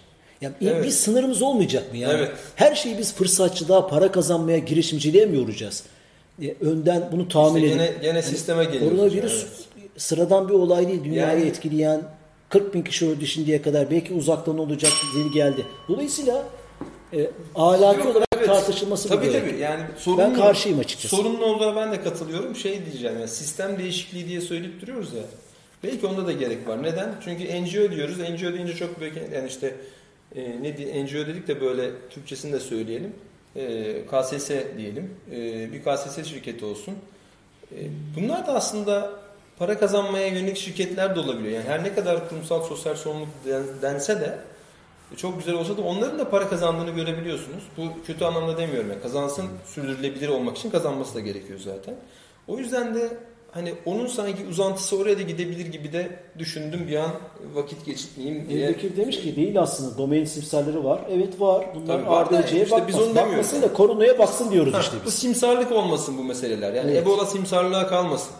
[0.40, 0.84] Ya evet.
[0.84, 2.14] bir sınırımız olmayacak mı yani?
[2.14, 2.30] Evet.
[2.56, 5.84] Her şeyi biz fırsatçılığa, para kazanmaya, girişimciliğe mi yoracağız?
[6.42, 7.78] E, önden bunu tahmin işte edin.
[7.78, 8.98] Gene, gene sisteme yani, geliyoruz.
[8.98, 9.65] Koronavirüs evet
[9.96, 11.04] sıradan bir olay değil.
[11.04, 12.02] Dünyayı yani, etkileyen
[12.48, 13.90] 40 bin kişi öldü şimdiye kadar.
[13.90, 15.66] Belki uzaktan olacak zil geldi.
[15.88, 16.44] Dolayısıyla
[17.12, 18.46] e, ahlaki Yok, olarak evet.
[18.46, 19.50] tartışılması tabii, gerek.
[19.50, 21.16] Tabii yani sorunlu, ben karşıyım açıkçası.
[21.16, 22.56] Sorunlu olduğuna ben de katılıyorum.
[22.56, 25.22] Şey diyeceğim yani sistem değişikliği diye söyleyip duruyoruz ya.
[25.84, 26.82] Belki onda da gerek var.
[26.82, 27.14] Neden?
[27.24, 28.18] Çünkü NGO diyoruz.
[28.18, 29.74] NGO deyince çok böyle yani işte
[30.36, 33.12] e, ne diye NGO dedik de böyle Türkçesini de söyleyelim.
[33.56, 35.10] E, KSS diyelim.
[35.32, 36.94] E, bir KSS şirketi olsun.
[37.72, 37.78] E,
[38.16, 39.12] bunlar da aslında
[39.58, 41.52] para kazanmaya yönelik şirketler de olabiliyor.
[41.52, 43.28] Yani her ne kadar kurumsal sosyal sorumluluk
[43.82, 44.38] dense de
[45.16, 47.62] çok güzel olsa da onların da para kazandığını görebiliyorsunuz.
[47.76, 48.90] Bu kötü anlamda demiyorum.
[48.90, 51.94] Yani kazansın sürdürülebilir olmak için kazanması da gerekiyor zaten.
[52.48, 53.08] O yüzden de
[53.52, 57.10] hani onun sanki uzantısı oraya da gidebilir gibi de düşündüm bir an
[57.54, 58.68] vakit geçirmeyeyim diye.
[58.68, 61.00] Bekir demiş ki değil aslında domain simsarları var.
[61.10, 61.66] Evet var.
[61.74, 62.88] Bunlar ADC'ye işte bakmasın.
[62.88, 65.06] Biz onu bakmasın da koronaya baksın diyoruz ha, işte biz.
[65.06, 66.72] Bu simsarlık olmasın bu meseleler.
[66.72, 67.02] Yani evet.
[67.02, 68.32] Ebola simsarlığa kalmasın.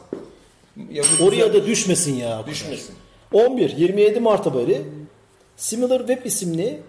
[0.91, 2.45] Ya Oraya da düşmesin ya.
[2.47, 2.95] Düşmesin.
[3.33, 4.83] 11 27 Mart haberi
[5.57, 6.81] Similar Web isimli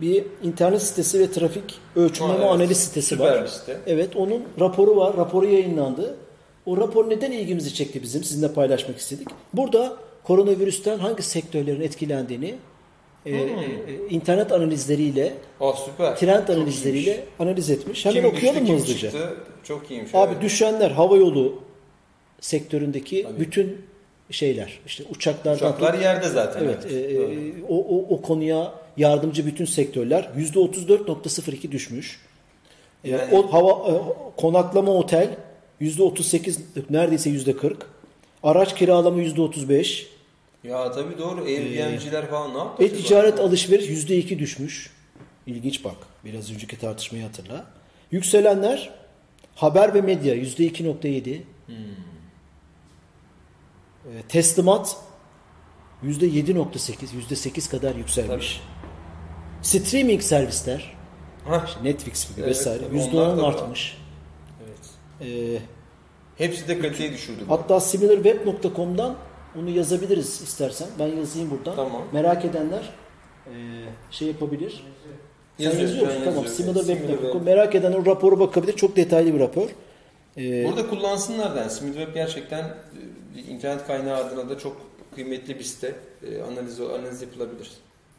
[0.00, 2.50] bir internet sitesi ve trafik ölçümleme evet.
[2.50, 3.46] analiz sitesi Süper var.
[3.46, 3.80] Site.
[3.86, 5.16] Evet onun raporu var.
[5.16, 6.16] Raporu yayınlandı.
[6.66, 8.24] O rapor neden ilgimizi çekti bizim?
[8.24, 9.28] Sizinle paylaşmak istedik.
[9.52, 12.54] Burada koronavirüsten hangi sektörlerin etkilendiğini
[13.26, 13.38] e, hmm.
[13.38, 16.16] e, internet analizleriyle oh, süper.
[16.16, 18.04] trend analizleriyle analiz etmiş.
[18.04, 19.10] Hemen kim okuyalım mı hızlıca?
[19.10, 19.36] Çıktı?
[19.64, 20.14] Çok iyiymiş.
[20.14, 20.42] Abi evet.
[20.42, 21.62] düşenler havayolu
[22.44, 23.40] sektöründeki Tabii.
[23.40, 23.86] bütün
[24.30, 26.64] şeyler işte uçaklardan uçaklar yerde zaten.
[26.64, 27.10] Evet, evet.
[27.10, 32.20] E, e, o, o, o konuya yardımcı bütün sektörler %34.02 düşmüş.
[33.04, 33.94] E, yani, o hava e,
[34.36, 35.28] konaklama otel
[35.80, 36.58] %38
[36.90, 37.74] neredeyse %40.
[38.42, 40.06] Araç kiralama %35.
[40.64, 41.44] Ya tabii doğru.
[41.44, 42.84] Airbnb'ciler ee, falan ne yaptı?
[42.84, 44.90] E-ticaret alışveriş %2 düşmüş.
[45.46, 45.96] İlginç bak.
[46.24, 47.64] Biraz önceki tartışmayı hatırla.
[48.10, 48.90] Yükselenler
[49.54, 51.40] haber ve medya %2.7.
[51.66, 51.74] Hmm.
[51.74, 52.13] E,
[54.28, 54.96] teslimat
[56.04, 56.94] %7.8,
[57.30, 58.60] %8 kadar yükselmiş.
[58.60, 58.74] Tabii.
[59.66, 60.96] Streaming servisler,
[61.66, 63.98] işte Netflix gibi evet, vesaire %10 artmış.
[64.64, 65.30] Evet.
[65.30, 65.58] Ee,
[66.38, 67.44] Hepsi de kaliteyi düşürdü.
[67.48, 69.16] Hatta similarweb.com'dan
[69.58, 70.88] onu yazabiliriz istersen.
[70.98, 71.76] Ben yazayım buradan.
[71.76, 72.02] Tamam.
[72.12, 72.90] Merak edenler
[73.46, 73.52] e,
[74.10, 74.84] şey yapabilir.
[75.58, 76.20] Sen yazıyor musun?
[76.24, 76.46] Tamam.
[76.46, 77.44] Similarweb.com.
[77.44, 78.72] Merak eden o raporu bakabilir.
[78.72, 79.68] Çok detaylı bir rapor.
[80.36, 81.70] Ee, Burada kullansınlar da.
[81.70, 82.74] Similarweb gerçekten
[83.48, 84.76] internet kaynağı adına da çok
[85.14, 85.96] kıymetli bir site.
[86.26, 87.70] E, analiz, analiz yapılabilir.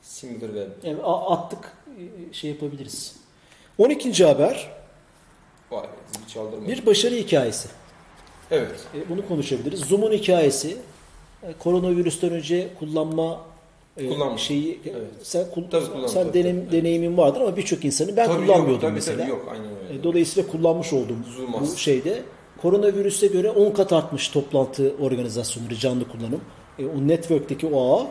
[0.01, 0.69] SimilarWeb.
[0.83, 1.73] Yani attık
[2.31, 3.15] şey yapabiliriz.
[3.77, 4.25] 12.
[4.25, 4.71] haber.
[5.71, 5.85] Vay,
[6.67, 7.69] bir başarı hikayesi.
[8.51, 8.79] Evet.
[8.95, 9.79] E, bunu konuşabiliriz.
[9.79, 10.77] Zoom'un hikayesi.
[11.43, 13.41] E, koronavirüsten önce kullanma
[13.97, 15.07] e, şeyi evet.
[15.23, 16.77] sen kul, tabii, sen tabii, denem, tabii.
[16.77, 19.17] deneyimin vardır ama birçok insanı ben tabii kullanmıyordum yok, tabii, mesela.
[19.17, 19.99] Tabii yok, aynen öyle.
[19.99, 22.21] E, dolayısıyla kullanmış oldum Zoom bu şeyde.
[22.61, 26.41] Koronavirüse göre 10 kat artmış toplantı organizasyonları, canlı kullanım.
[26.79, 28.07] E, o network'teki o ağ.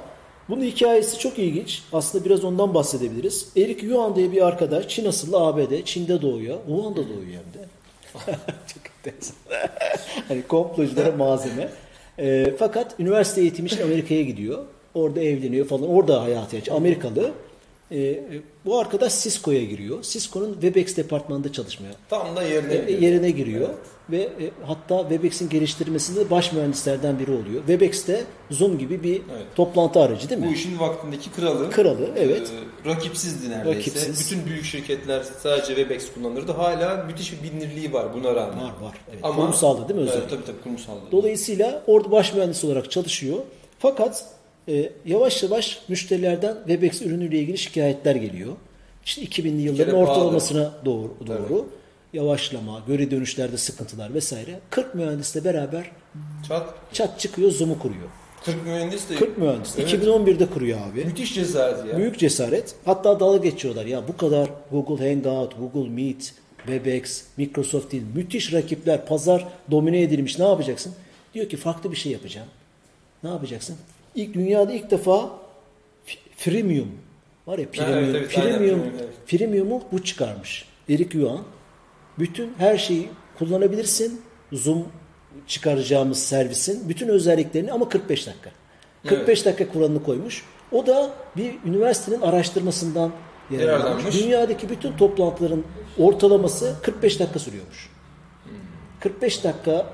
[0.49, 1.83] Bunun hikayesi çok ilginç.
[1.93, 3.49] Aslında biraz ondan bahsedebiliriz.
[3.57, 6.57] Eric Yuan diye bir arkadaş, Çin asıllı ABD, Çin'de doğuyor.
[6.67, 7.69] Wuhan'da doğuyor hem de.
[8.75, 9.37] çok enteresan.
[10.29, 11.69] hani komploculara malzeme.
[12.19, 14.65] E, fakat üniversite eğitimi için Amerika'ya gidiyor.
[14.95, 15.89] Orada evleniyor falan.
[15.89, 16.77] Orada hayatı yaşıyor.
[16.77, 17.33] Amerikalı.
[17.93, 18.21] E,
[18.65, 20.03] bu arkadaş Cisco'ya giriyor.
[20.03, 21.93] Cisco'nun Webex departmanında çalışmaya.
[22.11, 23.69] Tam da yerine, e, yerine giriyor.
[23.69, 23.79] Evet.
[24.11, 27.59] Ve e, hatta Webex'in geliştirmesinde baş mühendislerden biri oluyor.
[27.59, 29.47] Webex de Zoom gibi bir evet.
[29.55, 30.47] toplantı aracı değil mi?
[30.47, 31.71] Bu işin vaktindeki kralı.
[31.71, 32.53] Kralı evet.
[32.85, 33.79] E, rakipsizdi neredeyse.
[33.79, 34.21] Rakipsiz.
[34.21, 36.53] Bütün büyük şirketler sadece Webex kullanırdı.
[36.53, 38.65] Hala müthiş bir bilinirliği var buna rağmen.
[38.65, 38.99] Var var.
[39.11, 39.21] Evet.
[39.23, 40.21] Ama, kurumsaldı değil mi özellikle?
[40.21, 41.01] Evet, tabii tabii kurumsaldı.
[41.13, 43.39] Dolayısıyla orada baş mühendis olarak çalışıyor.
[43.79, 44.34] Fakat
[44.69, 48.53] e, yavaş yavaş müşterilerden Webex ürünüyle ilgili şikayetler geliyor.
[49.05, 51.17] İşte 2000'li yılların ortalamasına doğru.
[51.27, 51.69] doğru.
[52.13, 54.61] Yavaşlama, göre dönüşlerde sıkıntılar vesaire.
[54.71, 55.91] 40 mühendisle beraber
[56.49, 58.09] çat, çat çıkıyor, Zoom'u kuruyor.
[58.45, 59.75] 40 mühendis de 40 mühendis.
[59.79, 59.93] Evet.
[59.93, 61.05] 2011'de kuruyor abi.
[61.05, 61.99] Müthiş cesaret ya.
[61.99, 62.75] Büyük cesaret.
[62.85, 63.87] Hatta dalga geçiyorlar.
[63.87, 68.03] Ya bu kadar Google Hangout, Google Meet, Webex, Microsoft değil.
[68.15, 69.07] Müthiş rakipler.
[69.07, 70.39] Pazar domine edilmiş.
[70.39, 70.95] Ne yapacaksın?
[71.35, 72.49] Diyor ki farklı bir şey yapacağım.
[73.23, 73.77] Ne yapacaksın?
[74.15, 75.31] İlk dünyada ilk defa
[76.37, 76.89] freemium
[77.47, 79.09] var ya premium, evet, evet, premium, evet.
[79.27, 80.65] premium'u bu çıkarmış.
[80.89, 81.41] Eric Yuan.
[82.19, 83.09] Bütün her şeyi
[83.39, 84.21] kullanabilirsin.
[84.53, 84.87] Zoom
[85.47, 88.51] çıkaracağımız servisin bütün özelliklerini ama 45 dakika.
[89.07, 89.47] 45 evet.
[89.47, 90.45] dakika kuralını koymuş.
[90.73, 93.13] O da bir üniversitenin araştırmasından
[93.51, 94.23] yararlanmış.
[94.23, 95.65] Dünyadaki bütün toplantıların
[95.99, 97.91] ortalaması 45 dakika sürüyormuş.
[99.01, 99.87] 45 dakika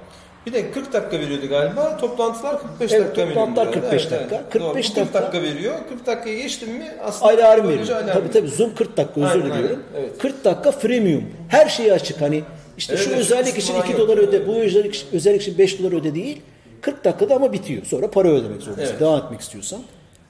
[0.47, 1.97] bir de 40 dakika veriyordu galiba.
[1.97, 3.29] Toplantılar 45 evet, dakika.
[3.29, 4.37] Toplantılar 45 evet, dakika.
[4.37, 4.53] Evet.
[4.53, 5.75] 45 40 dakika, dakika veriyor.
[5.89, 7.87] 40 dakikayı geçtim mi aslında alarm veriyor.
[8.13, 9.83] Tabii tabii Zoom 40 dakika özür aynen, diliyorum.
[9.95, 10.19] Aynen, evet.
[10.19, 11.25] 40 dakika freemium.
[11.49, 12.21] Her şeyi açık.
[12.21, 12.43] Hani
[12.79, 15.93] işte evet, şu evet, özellik için 2 dolar öde, bu özellik, özellik için 5 dolar
[15.93, 16.43] öde değil.
[16.81, 17.85] 40 dakikada ama bitiyor.
[17.85, 18.91] Sonra para ödemek zorundasın.
[18.91, 19.01] Evet.
[19.01, 19.81] Devam etmek istiyorsan.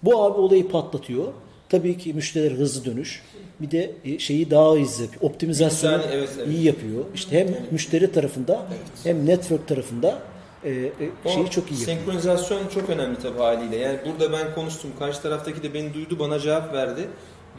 [0.02, 1.24] Bu abi olayı patlatıyor.
[1.70, 3.22] Tabii ki müşteriler hızlı dönüş.
[3.60, 6.48] Bir de e, şeyi daha hızlı optimizasyonu yani, evet, evet.
[6.48, 7.04] iyi yapıyor.
[7.14, 8.80] İşte hem müşteri tarafında evet.
[9.04, 10.22] hem network tarafında
[10.64, 10.92] e, e,
[11.34, 11.98] şeyi çok iyi yapıyor.
[11.98, 13.76] Senkronizasyon çok önemli tabii haliyle.
[13.76, 14.90] Yani burada ben konuştum.
[14.98, 17.08] Karşı taraftaki de beni duydu, bana cevap verdi.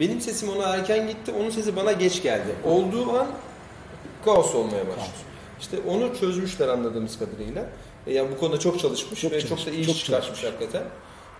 [0.00, 2.54] Benim sesim ona erken gitti, onun sesi bana geç geldi.
[2.64, 3.26] Olduğu an
[4.24, 5.22] kaos olmaya başladı.
[5.60, 7.66] İşte onu çözmüşler anladığımız kadarıyla.
[8.06, 10.82] Yani bu konuda çok çalışmış çok ve çalışmış, çok da iyi çok iş çıkartmış hakikaten.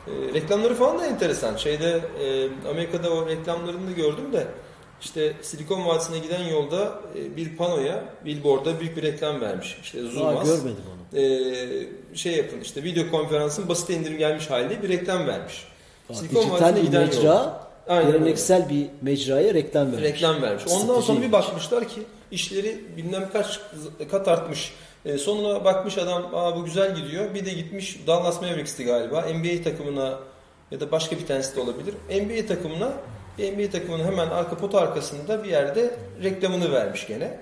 [0.07, 1.57] E, reklamları falan da enteresan.
[1.57, 4.47] Şeyde e, Amerika'da o reklamlarını da gördüm de
[5.01, 9.79] işte Silikon Vadisi'ne giden yolda e, bir panoya, billboard'a büyük bir reklam vermiş.
[9.83, 10.49] İşte Zoomaz.
[10.49, 11.21] görmedim onu.
[11.21, 15.67] E, şey yapın işte video konferansın basit indirim gelmiş halde bir reklam vermiş.
[16.11, 18.03] Aa, Silikon dijital bir mecra, yolda.
[18.03, 20.03] geleneksel bir mecraya reklam vermiş.
[20.03, 20.65] Reklam vermiş.
[20.67, 23.61] Ondan Strateji sonra bir bakmışlar ki işleri bilmem kaç
[24.11, 24.73] kat artmış.
[25.05, 27.35] E, sonuna bakmış adam Aa, bu güzel gidiyor.
[27.35, 29.21] Bir de gitmiş Dallas Mavericks'ti galiba.
[29.21, 30.19] NBA takımına
[30.71, 31.95] ya da başka bir tanesi de olabilir.
[32.11, 32.93] NBA takımına
[33.39, 37.41] NBA takımının hemen arka pot arkasında bir yerde reklamını vermiş gene.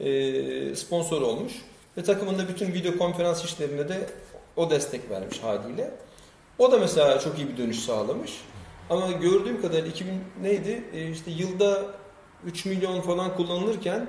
[0.00, 1.52] E, sponsor olmuş.
[1.96, 4.06] Ve takımında bütün video konferans işlerine de
[4.56, 5.90] o destek vermiş haliyle.
[6.58, 8.32] O da mesela çok iyi bir dönüş sağlamış.
[8.90, 10.84] Ama gördüğüm kadar 2000 neydi?
[10.94, 11.82] E, işte yılda
[12.46, 14.08] 3 milyon falan kullanılırken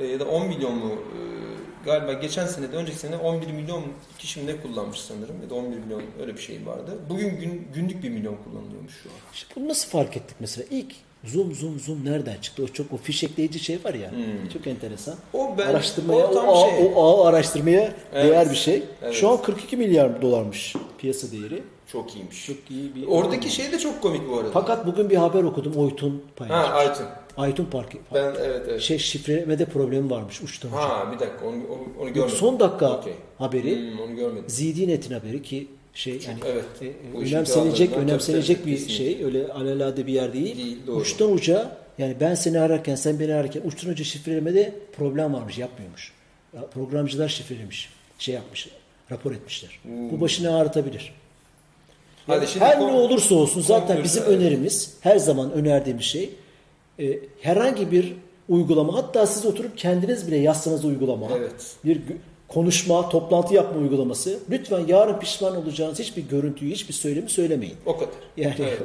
[0.00, 1.51] e, ya da 10 milyon mu e,
[1.84, 3.84] galiba geçen sene de önceki sene 11 milyon
[4.18, 6.98] kişi ne kullanmış sanırım ya da 11 milyon öyle bir şey vardı.
[7.08, 9.14] Bugün gün, günlük 1 milyon kullanılıyormuş şu an.
[9.34, 10.66] İşte bunu nasıl fark ettik mesela?
[10.70, 12.62] İlk zoom zoom zoom nereden çıktı?
[12.64, 14.10] O çok o fişekleyici şey var ya.
[14.10, 14.48] Hmm.
[14.52, 15.14] Çok enteresan.
[15.32, 16.92] O ben araştırmaya o, o, şey.
[16.94, 18.30] o ağı araştırmaya evet.
[18.30, 18.82] değer bir şey.
[19.02, 19.14] Evet.
[19.14, 21.62] Şu an 42 milyar dolarmış piyasa değeri.
[21.92, 22.46] Çok iyiymiş.
[22.46, 24.50] Çok iyi bir Oradaki şey de çok komik bu arada.
[24.52, 26.68] Fakat bugün bir haber okudum Oytun paylaşmış.
[26.68, 27.06] Ha Aytun.
[27.36, 27.98] Aytun Parkı.
[28.14, 28.80] Ben evet evet.
[28.80, 30.80] Şey şifrelemede problemi varmış uçtan uca.
[30.80, 31.56] Ha bir dakika onu,
[32.00, 32.36] onu, görmedim.
[32.36, 33.12] Son dakika okay.
[33.38, 33.76] haberi.
[33.76, 34.48] Hmm, onu görmedim.
[34.48, 36.64] ZDNet'in haberi ki şey yani evet.
[36.82, 38.94] e, önemsenecek önemsenecek bir kesinlikle.
[38.94, 40.56] şey öyle alelade bir yer değil.
[40.56, 40.96] değil doğru.
[40.96, 46.12] Uçtan uca yani ben seni ararken sen beni ararken uçtan uca şifrelemede problem varmış yapmıyormuş.
[46.74, 47.90] Programcılar şifrelemiş.
[48.18, 48.68] Şey yapmış.
[49.10, 49.78] Rapor etmişler.
[49.82, 50.10] Hmm.
[50.10, 51.12] Bu başını ağrıtabilir.
[52.26, 54.32] Hadi şimdi her ne olursa olsun zaten bizim evet.
[54.32, 56.30] önerimiz her zaman önerdiğimiz şey
[56.98, 58.14] e, herhangi bir
[58.48, 61.76] uygulama hatta siz oturup kendiniz bile yazsanız uygulama evet.
[61.84, 62.02] bir
[62.48, 67.76] konuşma, toplantı yapma uygulaması lütfen yarın pişman olacağınız hiçbir görüntüyü, hiçbir söylemi söylemeyin.
[67.86, 68.14] O kadar.
[68.36, 68.80] Yani evet.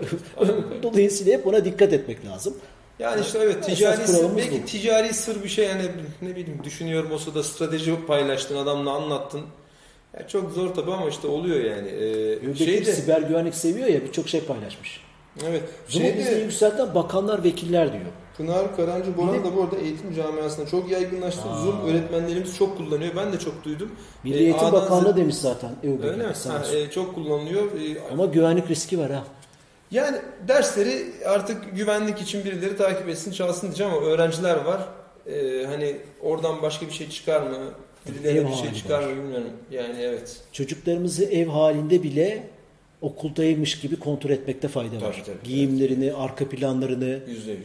[0.84, 2.54] dolayısıyla hep ona dikkat etmek lazım.
[3.00, 4.66] Yani işte evet ticari sır, belki bu.
[4.66, 5.84] ticari sır bir şey yani
[6.22, 9.42] ne bileyim düşünüyorum o sırada strateji paylaştın adamla anlattın.
[10.14, 11.90] Yani çok zor tabii ama işte oluyor yani.
[11.90, 15.07] Ee, şey de, siber güvenlik seviyor ya birçok şey paylaşmış.
[15.50, 15.64] Evet.
[15.88, 18.06] Zoom'u bizde yükselten bakanlar, vekiller diyor.
[18.38, 21.50] Pınar Karancı Boran da bu arada eğitim camiasında çok yaygınlaştı.
[21.50, 21.62] Aa.
[21.62, 23.12] Zoom öğretmenlerimiz çok kullanıyor.
[23.16, 23.92] Ben de çok duydum.
[24.24, 25.70] Milli Eğitim ee, Bakanlığı demiş zaten.
[25.84, 26.24] Öyle mi?
[26.48, 27.64] Ha, e, çok kullanılıyor.
[27.64, 29.24] E, Ama güvenlik riski var ha.
[29.92, 30.18] Yani
[30.48, 34.82] dersleri artık güvenlik için birileri takip etsin, çalsın diyeceğim ama öğrenciler var.
[35.28, 37.58] Ee, hani oradan başka bir şey çıkar mı?
[38.08, 39.50] Birilerine bir şey çıkar mı bilmiyorum.
[39.72, 40.38] Yani evet.
[40.52, 42.44] Çocuklarımızı ev halinde bile
[43.02, 45.14] okuldaymış gibi kontrol etmekte fayda var.
[45.14, 46.16] Tabii, tabii, Giyimlerini, evet.
[46.18, 47.06] arka planlarını,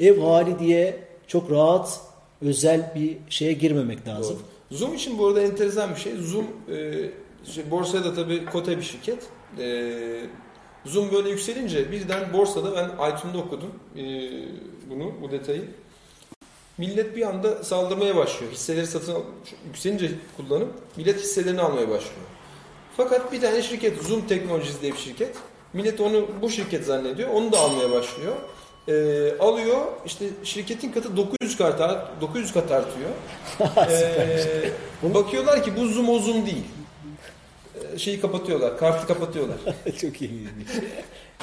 [0.01, 0.03] %100.
[0.05, 2.01] ev hali diye çok rahat
[2.43, 4.37] özel bir şeye girmemek lazım.
[4.71, 4.79] Doğru.
[4.79, 6.13] Zoom için bu arada enteresan bir şey.
[6.17, 7.11] Zoom e,
[7.47, 9.19] işte borsaya da tabii kote bir şirket.
[9.59, 9.91] E,
[10.87, 14.03] Zoom böyle yükselince birden borsada ben iTunes'da okudum e,
[14.91, 15.63] bunu bu detayı.
[16.79, 18.53] Millet bir anda saldırmaya başlıyor.
[18.53, 19.21] Hisseleri satın al,
[19.67, 22.27] yükselince kullanıp millet hisselerini almaya başlıyor.
[22.97, 25.37] Fakat bir tane şirket Zoom Technologies diye bir şirket.
[25.73, 27.29] Millet onu bu şirket zannediyor.
[27.31, 28.35] Onu da almaya başlıyor.
[28.89, 28.95] E,
[29.39, 31.81] alıyor işte şirketin katı 900 kat
[32.21, 33.11] 900 kat artıyor.
[33.91, 36.65] e, bakıyorlar ki bu Zoom o Zoom değil.
[37.99, 39.57] Şeyi kapatıyorlar, kartı kapatıyorlar.
[40.01, 40.31] Çok iyi.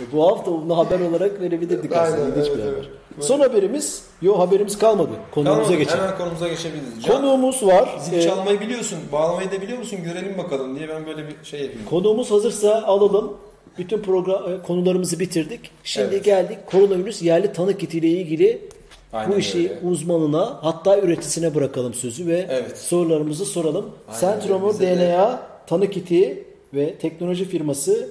[0.02, 2.24] E, bu hafta bunu haber olarak verebilirdik aslında.
[2.24, 2.90] Aynen, evet, bir haber.
[3.16, 3.26] Evet.
[3.26, 5.12] Son haberimiz, yok haberimiz kalmadı.
[5.32, 6.04] Konumuza kalmadı, geçelim.
[6.04, 7.04] Hemen konumuza geçebiliriz.
[7.04, 7.98] Can, Konuğumuz var.
[8.00, 10.00] Zil ee, çalmayı biliyorsun, bağlamayı da biliyor musun?
[10.04, 11.86] Görelim bakalım diye ben böyle bir şey yapayım.
[11.90, 13.38] Konuğumuz hazırsa alalım.
[13.78, 15.72] Bütün program e, konularımızı bitirdik.
[15.84, 16.26] Şimdi evet.
[16.26, 18.70] geldik koronavirüs yerli tanı kitiyle ilgili
[19.14, 19.80] Aynen bu işi öyle.
[19.84, 22.78] uzmanına hatta üreticisine bırakalım sözü ve evet.
[22.78, 23.90] sorularımızı soralım.
[24.20, 25.49] Centromur DNA de...
[25.70, 26.44] tanı kiti
[26.74, 28.10] ve teknoloji firması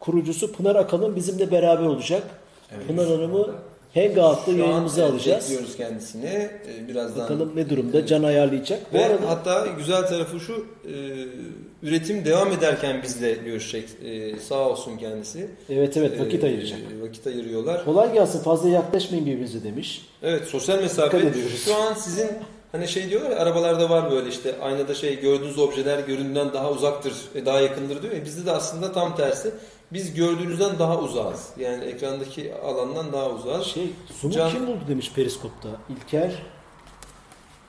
[0.00, 2.22] kurucusu Pınar Akalın bizimle beraber olacak.
[2.74, 2.86] Evet.
[2.86, 3.54] Pınar Hanım'ı
[3.94, 5.44] Hangout'ta yayınımızı alacağız.
[5.44, 6.26] Bekliyoruz kendisini.
[6.26, 7.24] Ee, birazdan.
[7.24, 8.06] Bakalım ne durumda?
[8.06, 8.94] Can ayarlayacak.
[8.94, 9.30] Ve Bu arada...
[9.30, 10.92] hatta güzel tarafı şu e,
[11.82, 13.88] üretim devam ederken bizle görüşecek.
[14.04, 15.48] E, sağ olsun kendisi.
[15.68, 16.78] Evet evet vakit e, ayıracak.
[17.02, 17.84] Vakit ayırıyorlar.
[17.84, 20.06] Kolay gelsin fazla yaklaşmayın birbirinize demiş.
[20.22, 21.32] Evet sosyal mesafe.
[21.64, 22.30] Şu an sizin
[22.72, 27.14] Hani şey diyorlar ya arabalarda var böyle işte aynada şey gördüğünüz objeler göründüğünden daha uzaktır,
[27.46, 28.24] daha yakındır diyor ya.
[28.24, 29.54] Bizde de aslında tam tersi
[29.92, 31.48] biz gördüğünüzden daha uzağız.
[31.58, 33.66] Yani ekrandaki alandan daha uzağız.
[33.66, 34.50] Şey, Zoom'u Can...
[34.50, 35.68] kim buldu demiş periskopta.
[35.88, 36.42] İlker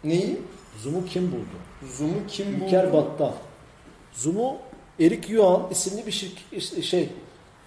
[0.04, 0.42] Neyi?
[0.84, 1.92] Zoom'u kim buldu?
[1.98, 2.66] Zoom'u kim buldu?
[2.66, 3.32] İlker Battal.
[4.14, 4.58] Zoom'u
[5.00, 7.10] Erik Yuan isimli bir şirket şey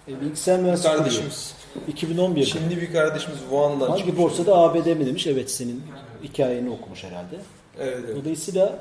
[0.07, 1.55] e, bilgisayar mühendisliği kardeşimiz.
[1.93, 2.45] 2011'de.
[2.45, 4.17] Şimdi bir kardeşimiz Wuhan'dan Hangi çıkmış.
[4.17, 5.27] borsada ABD mi demiş?
[5.27, 5.83] Evet senin
[6.23, 7.35] hikayeni okumuş herhalde.
[7.79, 8.15] Evet, evet.
[8.21, 8.79] Dolayısıyla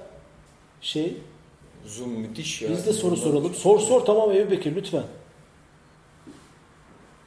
[0.81, 1.17] şey
[1.87, 2.71] Zoom müthiş ya.
[2.71, 3.55] Biz de soru soralım.
[3.55, 5.03] Sor sor tamam Ebu Bekir lütfen.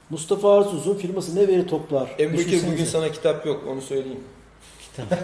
[0.10, 2.16] Mustafa Arzuz'un firması ne veri toplar?
[2.20, 4.24] Ebu Bekir bugün sana kitap yok onu söyleyeyim.
[4.82, 5.10] Kitap.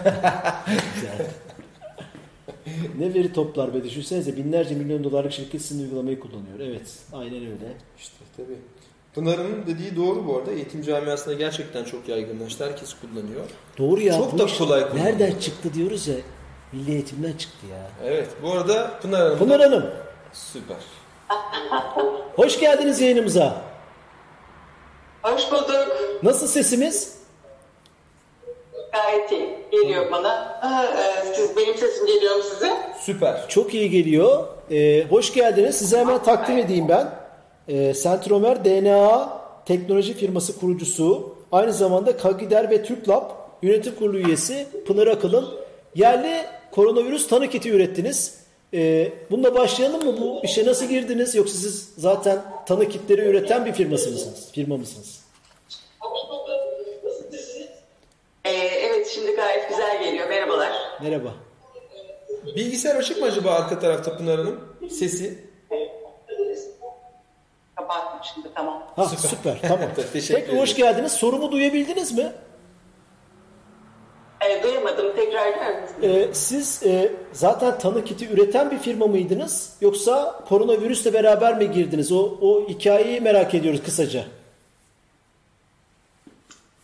[0.94, 1.26] Güzel.
[2.98, 6.60] ne veri toplar be düşünsenize binlerce milyon dolarlık şirket sizin uygulamayı kullanıyor.
[6.60, 7.76] Evet aynen öyle.
[7.98, 8.58] İşte tabii.
[9.16, 10.50] Pınar'ın dediği doğru bu arada.
[10.50, 12.64] Eğitim camiasında gerçekten çok yaygınlaştı.
[12.64, 13.44] Herkes kullanıyor.
[13.78, 14.16] Doğru ya.
[14.16, 15.04] Çok da kolay kullanıyor.
[15.06, 16.14] Nereden çıktı diyoruz ya.
[16.72, 17.90] Milli eğitimden çıktı ya.
[18.04, 18.28] Evet.
[18.42, 19.38] Bu arada Pınar Hanım.
[19.38, 19.84] Pınar Hanım.
[20.32, 20.76] Süper.
[22.36, 23.62] Hoş geldiniz yayınımıza.
[25.22, 25.88] Hoş bulduk.
[26.22, 27.18] Nasıl sesimiz?
[28.92, 29.58] Gayet iyi.
[29.72, 30.60] Geliyor bana.
[30.98, 32.76] E, siz, benim sesim geliyor mu size?
[33.00, 33.48] Süper.
[33.48, 34.44] Çok iyi geliyor.
[34.70, 35.78] Ee, hoş geldiniz.
[35.78, 37.25] Size hemen takdim edeyim ben.
[37.68, 39.28] Ee, Centromer DNA
[39.66, 41.36] teknoloji firması kurucusu.
[41.52, 43.30] Aynı zamanda Kagider ve TürkLab
[43.62, 45.48] yönetim kurulu üyesi Pınar Akıl'ın
[45.94, 48.34] yerli koronavirüs tanı kiti ürettiniz.
[48.74, 50.20] Ee, bununla başlayalım mı?
[50.20, 51.34] Bu işe nasıl girdiniz?
[51.34, 55.20] Yoksa siz zaten tanı kitleri üreten bir firmasınız, firma mısınız?
[58.44, 60.28] Ee, evet şimdi gayet güzel geliyor.
[60.28, 60.72] Merhabalar.
[61.02, 61.34] Merhaba.
[62.56, 64.60] Bilgisayar açık mı acaba arka tarafta Pınar Hanım?
[64.90, 65.38] Sesi?
[67.88, 68.82] Kapattım şimdi tamam.
[68.96, 69.28] Ha, süper.
[69.28, 69.88] süper tamam.
[70.12, 71.12] Teşekkür Tekrar hoş geldiniz.
[71.12, 72.32] Sorumu duyabildiniz mi?
[74.40, 75.16] E, duyamadım.
[75.16, 76.16] Tekrar eder misiniz?
[76.16, 79.76] Ee, siz e, zaten tanı kiti üreten bir firma mıydınız?
[79.80, 82.12] Yoksa koronavirüsle beraber mi girdiniz?
[82.12, 84.24] O, o hikayeyi merak ediyoruz kısaca.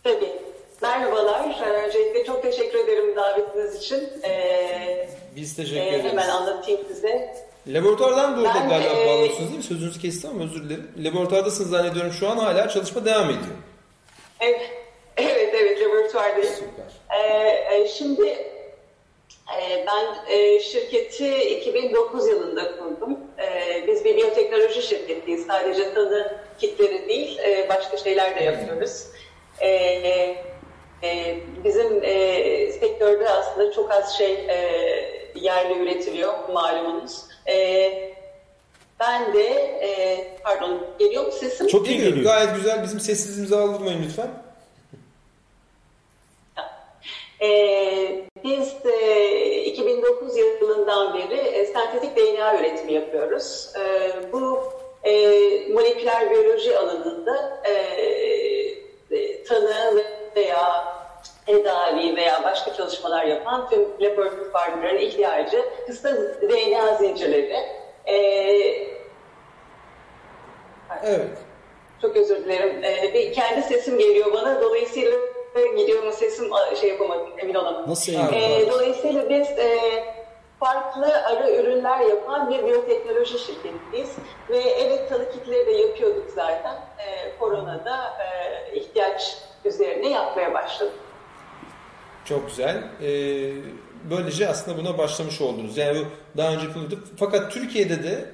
[0.03, 0.33] Tabii.
[0.81, 1.43] Merhabalar.
[1.85, 4.09] Öncelikle çok teşekkür ederim davetiniz için.
[4.23, 6.11] Ee, Biz teşekkür e, ederiz.
[6.11, 7.35] Hemen anlatayım size.
[7.67, 9.63] Laboratuvardan bu arada galiba e, bağlıyorsunuz değil mi?
[9.63, 10.91] Sözünüzü kestim ama özür dilerim.
[10.97, 13.55] Laboratuvardasınız zannediyorum şu an hala çalışma devam ediyor.
[14.39, 14.61] Evet.
[15.17, 16.53] Evet evet laboratuvardayım.
[16.53, 17.17] Süper.
[17.19, 18.27] Ee, şimdi
[19.61, 23.17] e, ben e, şirketi 2009 yılında kurdum.
[23.39, 25.45] E, biz bir biyoteknoloji şirketiyiz.
[25.45, 29.07] Sadece tanı kitleri değil e, başka şeyler de yapıyoruz.
[29.59, 29.69] E,
[31.03, 34.57] e, bizim e, sektörde aslında çok az şey e,
[35.35, 37.32] yerli üretiliyor malumunuz.
[37.47, 37.91] E,
[38.99, 39.47] ben de
[39.81, 41.67] e, pardon geliyor mu sesim?
[41.67, 42.23] Çok iyi geliyor.
[42.23, 42.83] Gayet güzel.
[42.83, 44.29] Bizim sessizliğimizi aldırmayın lütfen.
[47.41, 53.69] Ee, biz e, 2009 yılından beri e, sentetik DNA üretimi yapıyoruz.
[53.79, 54.63] E, bu
[55.03, 55.11] e,
[55.73, 57.71] moleküler biyoloji alanında e,
[59.11, 60.03] e, tanı
[60.35, 60.85] veya
[61.45, 67.57] tedavi veya başka çalışmalar yapan tüm laboratuvarların ihtiyacı kısa DNA zincirleri.
[68.05, 68.15] E,
[71.03, 71.37] evet.
[72.01, 72.83] Çok özür dilerim.
[72.83, 74.61] E, bir kendi sesim geliyor bana.
[74.61, 75.17] Dolayısıyla
[75.77, 76.49] gidiyor mu sesim
[76.81, 77.91] şey yapamadım emin olamadım.
[77.91, 79.79] Nasıl E, dolayısıyla biz e,
[80.59, 84.17] farklı arı ürünler yapan bir biyoteknoloji şirketiyiz.
[84.49, 86.73] Ve evet tanı kitleri de yapıyorduk zaten.
[86.73, 90.99] E, koronada e, ihtiyaç üzerine yapmaya başladık.
[92.25, 92.83] Çok güzel.
[93.01, 93.51] Ee,
[94.09, 95.77] böylece aslında buna başlamış oldunuz.
[95.77, 97.03] Yani bu daha önce yapıyorduk.
[97.17, 98.25] Fakat Türkiye'de de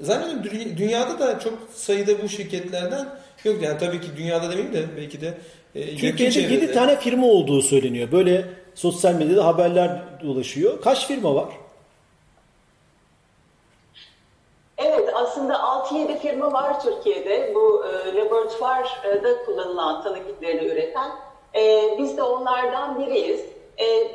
[0.00, 3.08] zannediyorum dünyada da çok sayıda bu şirketlerden
[3.44, 3.62] yok.
[3.62, 5.34] Yani tabii ki dünyada demeyeyim de belki de
[5.74, 8.12] e, Türkiye'de 7 tane firma olduğu söyleniyor.
[8.12, 8.44] Böyle
[8.74, 10.80] sosyal medyada haberler dolaşıyor.
[10.82, 11.48] Kaç firma var?
[14.78, 21.10] Evet aslında 6-7 firma var Türkiye'de bu e, laboratuvarda kullanılan tanı kitlerini üreten.
[21.56, 23.40] E, biz de onlardan biriyiz.
[23.80, 24.10] E,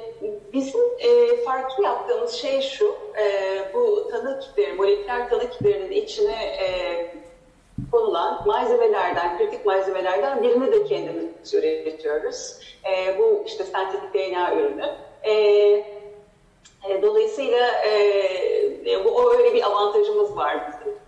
[0.53, 6.67] bizim e, farklı yaptığımız şey şu, e, bu tanı kitleri, moleküler tanı kitlerinin içine e,
[7.91, 12.57] konulan malzemelerden, kritik malzemelerden birini de kendimiz üretiyoruz.
[12.91, 14.95] E, bu işte sentetik DNA ürünü.
[15.23, 15.33] E,
[16.89, 17.91] e, dolayısıyla e,
[18.91, 21.00] e, bu öyle bir avantajımız var bizim.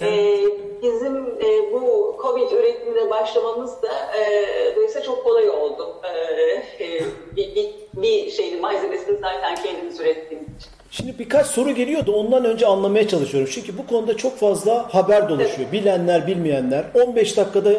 [0.00, 0.40] E,
[0.82, 5.96] bizim e, bu COVID üretimine başlamamız da e, dolayısıyla çok kolay oldu.
[6.04, 7.02] E, e,
[7.36, 10.70] bir, bir, bir şeyin malzemesini zaten kendimiz ürettiğimiz için.
[10.90, 13.50] Şimdi birkaç soru geliyor da ondan önce anlamaya çalışıyorum.
[13.54, 15.72] Çünkü bu konuda çok fazla haber dolaşıyor.
[15.72, 16.84] Bilenler, bilmeyenler.
[16.94, 17.72] 15 dakikada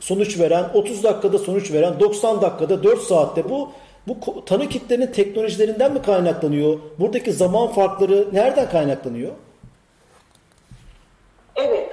[0.00, 3.70] sonuç veren, 30 dakikada sonuç veren, 90 dakikada, 4 saatte bu
[4.08, 6.78] bu tanı kitlerinin teknolojilerinden mi kaynaklanıyor?
[6.98, 9.32] Buradaki zaman farkları nereden kaynaklanıyor?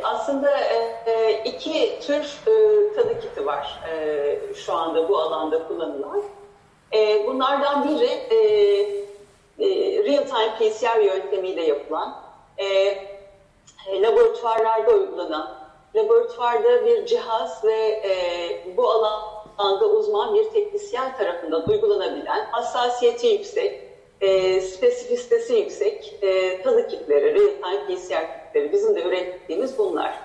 [0.06, 0.58] Aslında
[1.06, 6.24] e, iki tür e, kiti var e, şu anda bu alanda kullanılan.
[7.28, 8.10] Bunlardan biri
[9.60, 9.68] e,
[10.04, 12.16] real-time PCR yöntemiyle yapılan,
[12.58, 15.56] e, e, laboratuvarlarda uygulanan,
[15.96, 23.82] laboratuvarda bir cihaz ve e, bu alanda uzman bir teknisyen tarafından uygulanabilen, hassasiyeti yüksek,
[24.22, 30.20] e, spesifistesi yüksek e, kitleri, real-time PCR kitleri bizim de ürettiğimiz bunlar.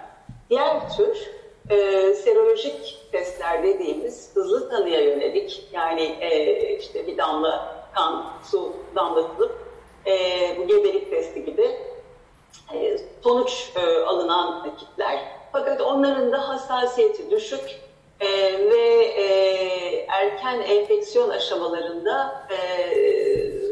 [0.51, 1.31] Diğer tür
[1.71, 9.59] e, serolojik testler dediğimiz hızlı tanıya yönelik yani e, işte bir damla kan, su damlatılıp
[10.07, 10.13] e,
[10.59, 11.77] bu gebelik testi gibi
[12.75, 15.19] e, sonuç e, alınan kitler.
[15.53, 17.81] Fakat onların da hassasiyeti düşük
[18.21, 18.29] e,
[18.71, 19.25] ve e,
[20.09, 22.57] erken enfeksiyon aşamalarında e,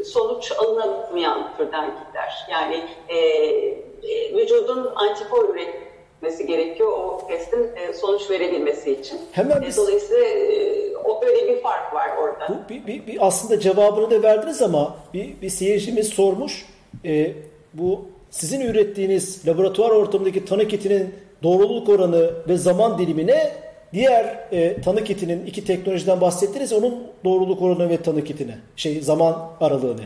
[0.04, 2.46] sonuç alınamayan türden kitler.
[2.50, 9.18] Yani e, e, vücudun antikor üretmesi gerekiyor o testin e, sonuç verebilmesi için.
[9.32, 9.76] Hemen biz...
[9.76, 12.48] Dolayısıyla e, o böyle bir fark var orada.
[12.48, 16.66] Bu bir, bir, bir aslında cevabını da verdiniz ama bir, bir seyircimiz sormuş.
[17.04, 17.32] E,
[17.74, 25.04] bu sizin ürettiğiniz laboratuvar ortamındaki tanı kitinin doğruluk oranı ve zaman dilimine diğer e, tanı
[25.04, 26.72] kitinin iki teknolojiden bahsettiniz.
[26.72, 30.04] Onun doğruluk oranı ve tanı kitine, şey zaman aralığını.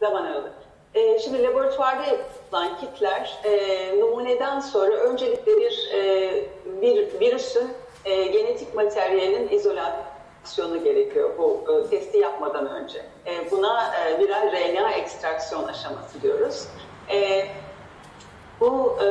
[0.00, 0.52] Zaman aralığı.
[0.94, 6.30] E, şimdi laboratuvarda yapılan kitler e, numuneden sonra öncelikle bir, e,
[6.82, 7.68] bir virüsün
[8.04, 13.02] e, genetik materyalinin izolasyonu gerekiyor bu e, testi yapmadan önce.
[13.26, 16.66] E, buna e, viral RNA ekstraksiyon aşaması diyoruz.
[17.10, 17.46] E,
[18.62, 19.06] bu e,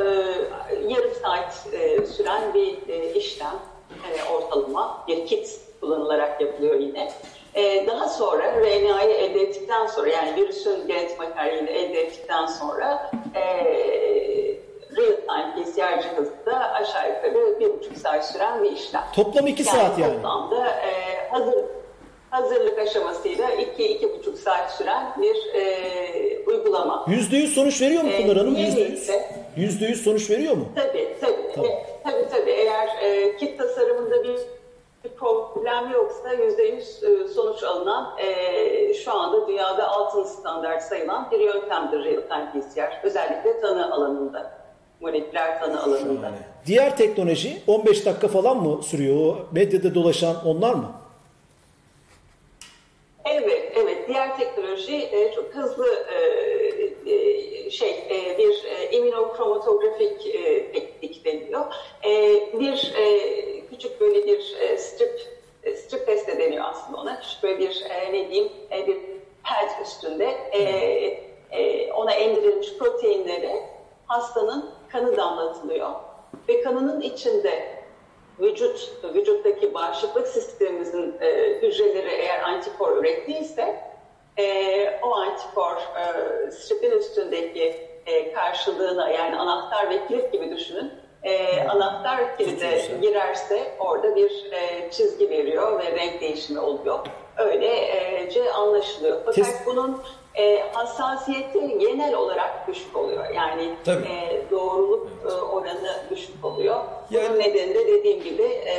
[0.87, 3.59] yarım saat e, süren bir e, işlem
[3.91, 7.11] e, ortalama bir kit kullanılarak yapılıyor yine.
[7.53, 13.41] E, daha sonra RNA'yı elde ettikten sonra yani virüsün genetik materyalini elde ettikten sonra e,
[14.97, 19.03] real time PCR cihazında aşağı yukarı bir buçuk saat süren bir işlem.
[19.15, 20.13] Toplam iki yani saat yani.
[20.13, 20.91] Toplamda e,
[21.31, 21.55] hazır
[22.31, 27.05] hazırlık aşamasıyla iki iki buçuk saat süren bir e, uygulama.
[27.07, 28.55] Yüzde yüz sonuç veriyor mu Pınar Hanım?
[28.55, 29.09] Yüzde yüz.
[29.57, 30.65] Yüzde yüz sonuç veriyor mu?
[30.75, 31.35] Tabii tabii.
[31.55, 31.71] Tabii
[32.03, 32.29] tabii.
[32.31, 32.51] tabii.
[32.51, 34.37] Eğer e, kit tasarımında bir
[35.09, 41.39] problem yoksa yüzde yüz e, sonuç alınan e, şu anda dünyada altın standart sayılan bir
[41.39, 43.03] yöntemdir real-time PCR.
[43.03, 44.51] Özellikle tanı alanında,
[45.01, 46.21] moleküler tanı alanında.
[46.21, 46.37] Şahane.
[46.65, 49.15] Diğer teknoloji 15 dakika falan mı sürüyor?
[49.15, 50.91] O medyada dolaşan onlar mı?
[53.25, 54.07] Evet, evet.
[54.07, 56.17] Diğer teknoloji e, çok hızlı e,
[57.11, 61.73] e, şey e, bir e, immunokromatografik e, teknik deniyor.
[62.03, 62.09] E,
[62.59, 65.21] bir e, küçük böyle bir e, strip
[65.63, 67.19] e, strip test de deniyor aslında ona.
[67.19, 68.97] Küçük böyle bir e, ne diyeyim e, bir
[69.43, 70.61] pad üstünde e,
[71.51, 73.61] e, ona emdirilmiş proteinleri
[74.05, 75.89] hastanın kanı damlatılıyor
[76.49, 77.81] ve kanının içinde
[78.39, 83.90] vücut vücuttaki bağışıklık sistemimizin e, hücreleri eğer antikor ürettiyse
[84.37, 90.91] e, o antikor e, stripin üstündeki e, karşılığına yani anahtar ve kilit gibi düşünün.
[91.23, 96.99] E, anahtar kilide girerse orada bir e, çizgi veriyor ve renk değişimi oluyor.
[97.37, 99.17] Öylece anlaşılıyor.
[99.25, 99.65] Fakat Kes...
[99.65, 100.01] bunun
[100.35, 103.29] e, hassasiyeti genel olarak düşük oluyor.
[103.35, 105.33] Yani e, doğruluk evet.
[105.33, 106.83] e, oranı düşük oluyor.
[107.09, 107.29] Yani...
[107.29, 108.75] Bunun nedeni de dediğim gibi e,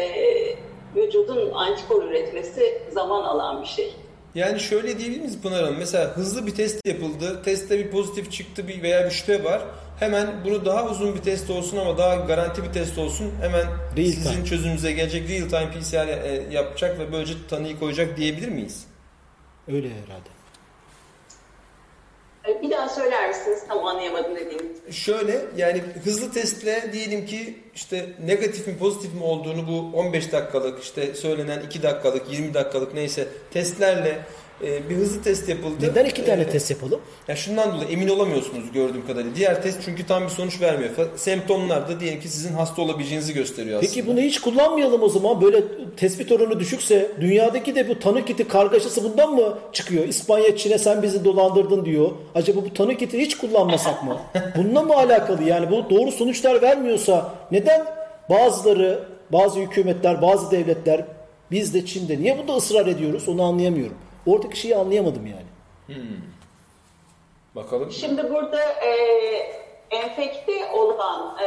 [0.96, 3.94] vücudun antikor üretmesi zaman alan bir şey.
[4.34, 5.78] Yani şöyle diyebilir miyiz Pınar Hanım?
[5.78, 7.42] Mesela hızlı bir test yapıldı.
[7.44, 9.62] Testte bir pozitif çıktı bir veya bir şüphe var.
[9.98, 13.32] Hemen bunu daha uzun bir test olsun ama daha garanti bir test olsun.
[13.40, 13.66] Hemen
[13.96, 14.44] real sizin time.
[14.44, 18.84] çözümünüze gelecek real time PCR e, yapacak ve böylece tanıyı koyacak diyebilir miyiz?
[19.68, 20.41] Öyle herhalde.
[22.82, 23.58] Daha söyler misiniz?
[23.68, 24.72] Tam anlayamadım dediğim.
[24.90, 30.82] Şöyle yani hızlı testle diyelim ki işte negatif mi pozitif mi olduğunu bu 15 dakikalık
[30.82, 34.18] işte söylenen 2 dakikalık 20 dakikalık neyse testlerle
[34.62, 35.74] e, bir hızlı test yapıldı.
[35.80, 37.00] Neden iki tane e, test yapalım?
[37.28, 39.36] Ya şundan dolayı emin olamıyorsunuz gördüğüm kadarıyla.
[39.36, 40.90] Diğer test çünkü tam bir sonuç vermiyor.
[41.16, 43.94] Semptomlar da diyelim ki sizin hasta olabileceğinizi gösteriyor aslında.
[43.94, 45.40] Peki bunu hiç kullanmayalım o zaman.
[45.40, 45.62] Böyle
[45.96, 50.08] tespit oranı düşükse dünyadaki de bu tanı kiti kargaşası bundan mı çıkıyor?
[50.08, 52.10] İspanya, Çin'e sen bizi dolandırdın diyor.
[52.34, 54.16] Acaba bu tanı kiti hiç kullanmasak mı?
[54.56, 55.42] Bununla mı alakalı?
[55.44, 57.86] Yani bu doğru sonuçlar vermiyorsa neden
[58.30, 61.04] bazıları, bazı hükümetler, bazı devletler
[61.50, 63.28] biz de Çin'de niye bunda ısrar ediyoruz?
[63.28, 63.96] Onu anlayamıyorum.
[64.26, 65.52] Oradaki şeyi anlayamadım yani.
[65.86, 66.16] Hmm.
[67.54, 67.90] Bakalım.
[67.90, 68.92] Şimdi burada e,
[69.90, 71.46] enfekte olan e,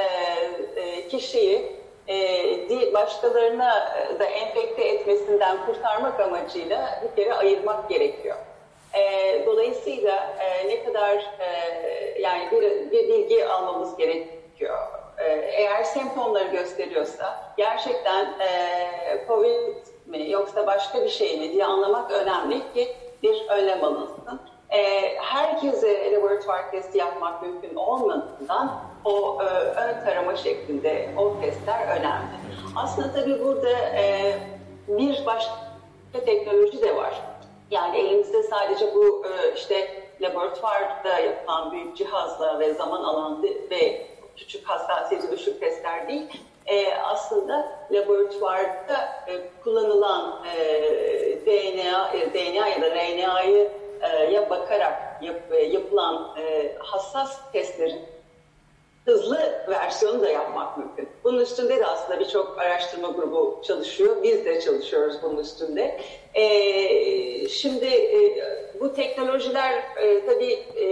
[0.82, 1.71] e, kişiyi
[2.07, 8.38] e, başkalarına da enfekte etmesinden kurtarmak amacıyla bir kere ayırmak gerekiyor.
[8.93, 14.78] E, dolayısıyla e, ne kadar e, yani bir, bir bilgi almamız gerekiyor.
[15.17, 22.12] E, eğer semptomları gösteriyorsa gerçekten e, COVID mi yoksa başka bir şey mi diye anlamak
[22.12, 24.39] önemli ki bir önlem alınsın.
[24.70, 32.36] E, herkese laboratuvar testi yapmak mümkün olmadığından o e, ön tarama şeklinde o testler önemli.
[32.76, 34.34] Aslında tabii burada e,
[34.88, 35.56] bir başka
[36.26, 37.22] teknoloji de var.
[37.72, 44.68] Yani elimizde sadece bu e, işte laboratuvarda yapılan büyük cihazla ve zaman alan ve küçük
[44.68, 46.41] hassasiyeti düşük testler değil.
[46.66, 50.61] E, aslında laboratuvarda e, kullanılan e,
[51.45, 58.01] DNA, e, DNA ya da RNA'yı e, ya bakarak yap, e, yapılan e, hassas testlerin
[59.05, 61.09] hızlı versiyonu da yapmak mümkün.
[61.24, 64.24] Bunun üstünde de aslında birçok araştırma grubu çalışıyor.
[64.24, 66.01] Biz de çalışıyoruz bunun üstünde.
[66.34, 68.20] Ee, şimdi e,
[68.80, 70.86] bu teknolojiler e, tabii e,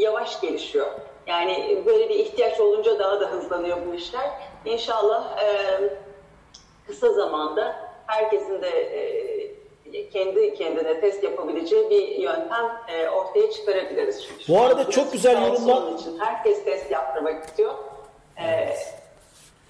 [0.00, 0.86] yavaş gelişiyor.
[1.26, 4.30] Yani böyle bir ihtiyaç olunca daha da hızlanıyor bu işler.
[4.64, 5.80] İnşallah e,
[6.86, 14.26] kısa zamanda herkesin de e, kendi kendine test yapabileceği bir yöntem e, ortaya çıkarabiliriz.
[14.28, 15.98] Çünkü bu arada çok güzel yorumlar.
[15.98, 17.74] Için herkes test yaptırmak istiyor.
[18.36, 18.74] E,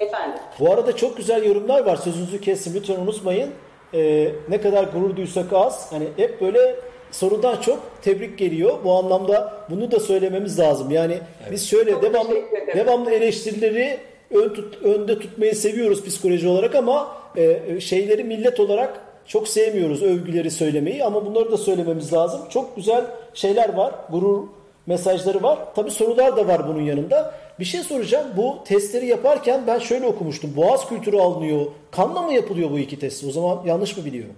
[0.01, 0.40] efendim.
[0.61, 1.97] Bu arada çok güzel yorumlar var.
[1.97, 3.51] Sözünüzü kesin lütfen unutmayın.
[3.95, 5.92] Ee, ne kadar gurur duysak az.
[5.92, 6.76] Hani hep böyle
[7.11, 8.78] sorudan çok tebrik geliyor.
[8.84, 10.90] Bu anlamda bunu da söylememiz lazım.
[10.90, 11.53] Yani evet.
[11.53, 12.34] biz şöyle çok devamlı
[12.74, 14.01] devamlı eleştirileri
[14.35, 20.51] ön tut, önde tutmayı seviyoruz psikoloji olarak ama e, şeyleri millet olarak çok sevmiyoruz övgüleri
[20.51, 22.41] söylemeyi ama bunları da söylememiz lazım.
[22.51, 23.05] Çok güzel
[23.35, 23.95] şeyler var.
[24.11, 24.43] Gurur
[24.87, 25.59] mesajları var.
[25.74, 27.35] Tabi sorular da var bunun yanında.
[27.59, 28.26] Bir şey soracağım.
[28.37, 30.57] Bu testleri yaparken ben şöyle okumuştum.
[30.57, 31.66] Boğaz kültürü alınıyor.
[31.91, 33.24] Kanla mı yapılıyor bu iki test?
[33.24, 34.35] O zaman yanlış mı biliyorum?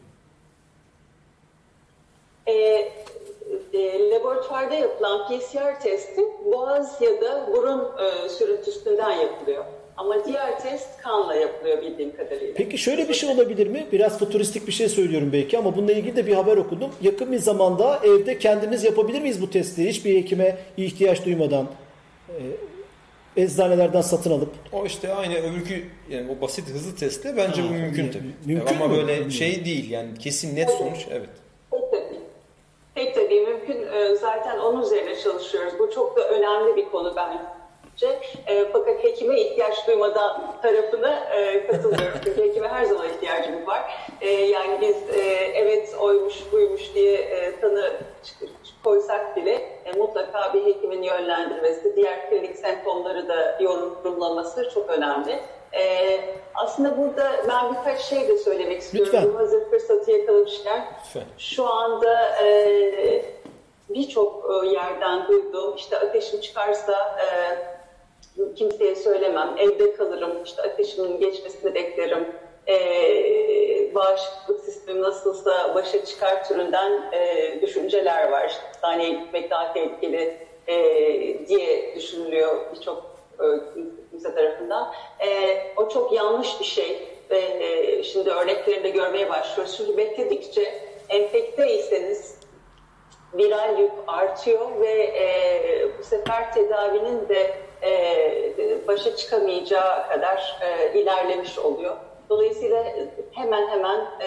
[2.46, 2.52] E,
[3.72, 9.64] e, laboratuvarda yapılan PCR testi boğaz ya da burun e, sürüntüsünden yapılıyor.
[9.96, 12.54] Ama diğer test kanla yapılıyor bildiğim kadarıyla.
[12.56, 13.86] Peki şöyle bir şey olabilir mi?
[13.92, 16.90] Biraz futuristik bir şey söylüyorum belki ama bununla ilgili de bir haber okudum.
[17.02, 19.88] Yakın bir zamanda evde kendimiz yapabilir miyiz bu testi?
[19.88, 21.66] Hiçbir hekime ihtiyaç duymadan
[22.28, 24.50] e, eczanelerden satın alıp.
[24.72, 28.54] O işte aynı öbürkü yani o basit hızlı testte bence ha, bu mümkün tabii.
[28.54, 28.96] Mümkün ama mü?
[28.96, 31.28] böyle şey değil yani kesin net sonuç evet.
[32.94, 33.40] Pek tabii.
[33.40, 33.86] Mümkün.
[33.92, 35.72] Ee, zaten onun üzerine çalışıyoruz.
[35.78, 37.38] Bu çok da önemli bir konu bence
[37.96, 38.20] gittikçe.
[38.46, 42.18] E, fakat hekime ihtiyaç duymadan tarafına e, katılıyorum.
[42.24, 44.08] Çünkü hekime her zaman ihtiyacımız var.
[44.20, 45.22] E, yani biz e,
[45.54, 47.92] evet oymuş buymuş diye e, tanı
[48.84, 55.40] koysak bile e, mutlaka bir hekimin yönlendirmesi, diğer klinik semptomları da yorumlaması çok önemli.
[55.72, 56.20] Ee,
[56.54, 59.12] aslında burada ben birkaç şey de söylemek istiyorum.
[59.14, 59.38] Lütfen.
[59.38, 60.86] Hazır fırsatı yakalamışken.
[61.04, 61.22] Lütfen.
[61.38, 63.24] Şu anda e,
[63.88, 67.26] birçok e, yerden duyduğum işte ateşim çıkarsa e,
[68.56, 72.26] kimseye söylemem, evde kalırım, işte ateşimin geçmesini beklerim,
[72.68, 78.48] ee, bağışıklık sistemi nasılsa başa çıkar türünden e, düşünceler var.
[78.48, 80.76] İşte hastaneye gitmek daha tehlikeli e,
[81.46, 83.44] diye düşünülüyor birçok e,
[84.10, 84.92] kimse tarafından.
[85.26, 89.76] E, o çok yanlış bir şey ve e, şimdi örneklerini de görmeye başlıyoruz.
[89.76, 90.74] Çünkü bekledikçe
[91.08, 92.38] enfekteyseniz
[93.34, 101.58] viral yük artıyor ve e, bu sefer tedavinin de e, başa çıkamayacağı kadar e, ilerlemiş
[101.58, 101.96] oluyor.
[102.30, 102.84] Dolayısıyla
[103.32, 104.26] hemen hemen e,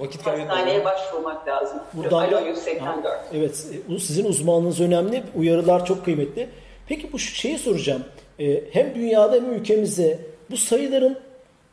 [0.00, 1.78] Vakit hastaneye başvurmak lazım.
[1.92, 3.20] Buradan Alo 184.
[3.34, 3.56] evet,
[3.98, 6.48] sizin uzmanlığınız önemli, uyarılar çok kıymetli.
[6.88, 8.04] Peki bu şeyi soracağım.
[8.38, 10.18] E, hem dünyada hem ülkemizde
[10.50, 11.18] bu sayıların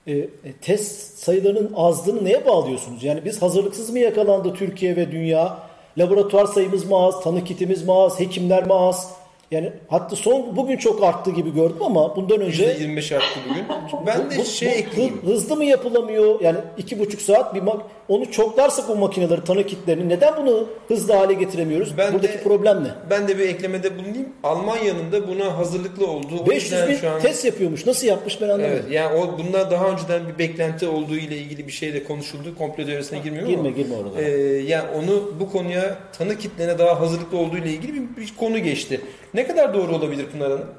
[0.08, 0.28] e, e,
[0.62, 3.04] test sayılarının azlığını neye bağlıyorsunuz?
[3.04, 5.58] Yani biz hazırlıksız mı yakalandı Türkiye ve dünya?
[5.98, 9.17] Laboratuvar sayımız mı az, tanı kitimiz mi az, hekimler mi az?
[9.52, 13.66] Yani hatta son bugün çok arttı gibi gördüm ama bundan önce %25 arttı bugün.
[14.08, 15.22] Ben de bu, şey bu, ekleyeyim.
[15.26, 16.42] Hızlı mı yapılamıyor?
[16.42, 21.14] Yani iki buçuk saat bir mak onu çoklarsak bu makineleri tanı kitlerini neden bunu hızlı
[21.14, 21.98] hale getiremiyoruz?
[21.98, 22.88] Ben Buradaki de, problem ne?
[23.10, 24.30] Ben de bir eklemede bulunayım.
[24.44, 26.50] Almanya'nın da buna hazırlıklı olduğu.
[26.50, 27.22] 500 bin şu an...
[27.22, 27.86] test yapıyormuş.
[27.86, 28.72] Nasıl yapmış ben anlamadım.
[28.72, 32.56] Evet, yani o bunlar daha önceden bir beklenti olduğu ile ilgili bir şeyle konuşuldu.
[32.58, 33.70] Komple teorisine girmiyorum girme, ama.
[33.70, 34.22] Girme girme orada.
[34.22, 34.32] E,
[34.62, 39.02] yani onu bu konuya tanı kitlerine daha hazırlıklı olduğu ile ilgili bir, bir konu geçti.
[39.38, 40.76] Ne kadar doğru olabilir Pınar Hanım?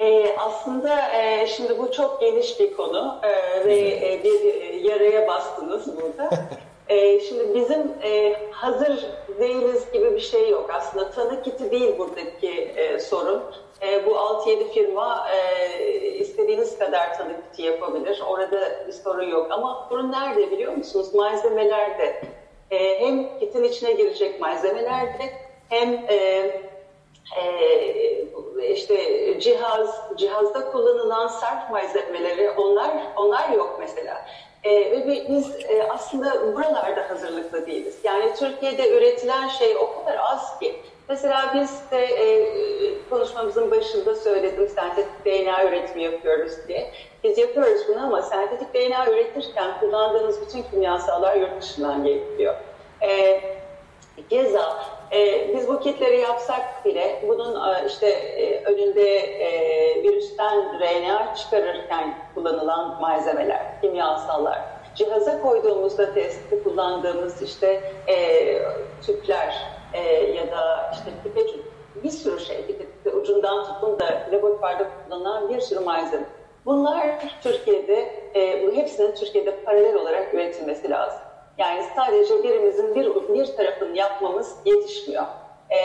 [0.00, 5.96] E, aslında e, şimdi bu çok geniş bir konu e, ve e, bir yaraya bastınız
[5.96, 6.30] burada.
[6.88, 9.06] e, şimdi bizim e, hazır
[9.40, 10.70] değiliz gibi bir şey yok.
[10.74, 13.42] Aslında tanı kiti değil buradaki e, sorun.
[13.82, 18.22] E, bu 6-7 firma e, istediğiniz kadar tanı kiti yapabilir.
[18.28, 19.46] Orada bir sorun yok.
[19.50, 21.14] Ama sorun nerede biliyor musunuz?
[21.14, 22.22] Malzemelerde.
[22.70, 25.32] E, hem kitin içine girecek malzemelerde
[25.68, 26.14] hem e,
[27.40, 28.96] e, işte
[29.40, 34.26] cihaz cihazda kullanılan sert malzemeleri onlar onlar yok mesela.
[34.64, 37.98] E, ve biz e, aslında buralarda hazırlıklı değiliz.
[38.04, 40.76] Yani Türkiye'de üretilen şey o kadar az ki.
[41.08, 42.48] Mesela biz de e,
[43.10, 46.90] konuşmamızın başında söyledim sentetik DNA üretimi yapıyoruz diye.
[47.24, 52.54] Biz yapıyoruz bunu ama sentetik DNA üretirken kullandığınız bütün kimyasallar yurt dışından geliyor.
[53.02, 53.40] E,
[54.28, 54.76] Geza,
[55.12, 62.18] e, biz bu kitleri yapsak bile bunun e, işte e, önünde e, virüsten RNA çıkarırken
[62.34, 64.58] kullanılan malzemeler, kimyasallar,
[64.94, 67.92] cihaza koyduğumuzda testte kullandığımız işte
[69.06, 69.54] tüpler
[70.34, 71.54] ya da işte pipet
[72.04, 72.64] bir sürü şey,
[73.20, 76.24] ucundan tutun da laboratuvarda kullanılan bir sürü malzeme.
[76.68, 77.06] Bunlar
[77.42, 78.12] Türkiye'de,
[78.66, 81.20] bu hepsinin Türkiye'de paralel olarak üretilmesi lazım.
[81.58, 85.24] Yani sadece birimizin bir, bir tarafını yapmamız yetişmiyor.
[85.70, 85.78] E,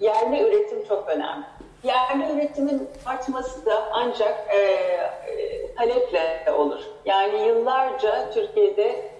[0.00, 1.44] yerli üretim çok önemli.
[1.84, 6.80] Yerli üretimin artması da ancak e, e, taleple olur.
[7.04, 9.10] Yani yıllarca Türkiye'de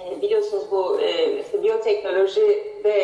[0.00, 3.00] e, biliyorsunuz bu e, işte biyoteknolojide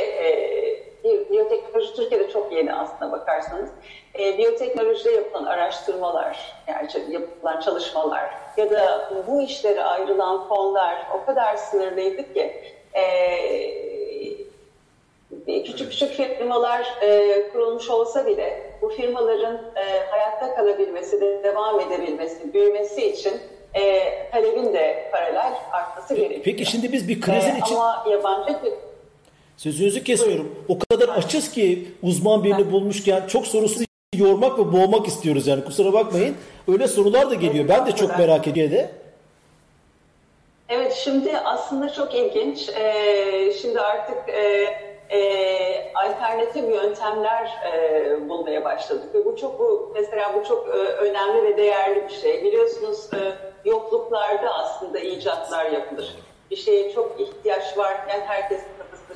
[1.04, 3.70] e, biyoteknoloji Türkiye'de çok yeni aslında bakarsanız.
[4.18, 11.56] E, biyoteknolojide yapılan araştırmalar, yani yapılan çalışmalar ya da bu işlere ayrılan fonlar o kadar
[11.56, 12.52] sınırlıydı ki
[12.94, 13.04] e,
[15.64, 23.06] küçük küçük firmalar e, kurulmuş olsa bile bu firmaların e, hayatta kalabilmesi, devam edebilmesi, büyümesi
[23.10, 23.32] için
[23.74, 26.40] e, talebin de paralel artması gerekiyor.
[26.44, 27.74] Peki şimdi biz bir krizin e, için...
[27.74, 28.58] Ama yabancı
[29.56, 30.64] Sözünüzü kesiyorum.
[30.68, 33.83] O kadar açız ki uzman birini bulmuşken çok sorusunu
[34.18, 36.36] yormak ve boğmak istiyoruz yani kusura bakmayın.
[36.68, 37.68] Öyle sorular da geliyor.
[37.68, 38.88] Ben de çok merak ediyorum.
[40.68, 42.68] Evet şimdi aslında çok ilginç.
[42.68, 44.66] Ee, şimdi artık e,
[45.10, 51.42] e, alternatif yöntemler e, bulmaya başladık ve bu çok bu mesela bu çok e, önemli
[51.42, 52.44] ve değerli bir şey.
[52.44, 53.18] Biliyorsunuz e,
[53.68, 56.14] yokluklarda aslında icatlar yapılır.
[56.50, 58.60] Bir şeye çok ihtiyaç varken herkes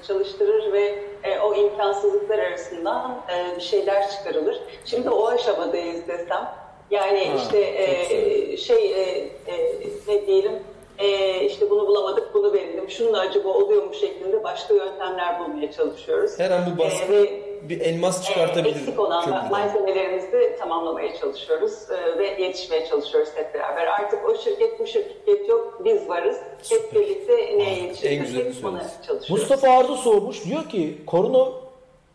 [0.06, 4.60] çalıştırır ve e, o imkansızlıklar arasından e, bir şeyler çıkarılır.
[4.84, 6.54] Şimdi o aşamadayız desem.
[6.90, 9.76] Yani ha, işte e, şey e, e,
[10.08, 10.52] ne diyelim
[10.98, 12.90] e, işte bunu bulamadık bunu verelim.
[12.90, 16.38] Şunun acaba oluyor mu şeklinde başka yöntemler bulmaya çalışıyoruz.
[16.38, 18.76] Her an bu baskı e, bir elmas çıkartabilir.
[18.76, 23.86] Eksik olan malzemelerimizi tamamlamaya çalışıyoruz e, ve yetişmeye çalışıyoruz hep beraber.
[23.86, 26.36] Artık o şirket bu şirket yok biz varız.
[26.70, 27.92] Hep birlikte neye
[28.64, 29.30] ona çalışıyoruz.
[29.30, 31.48] Mustafa Arda sormuş diyor ki korona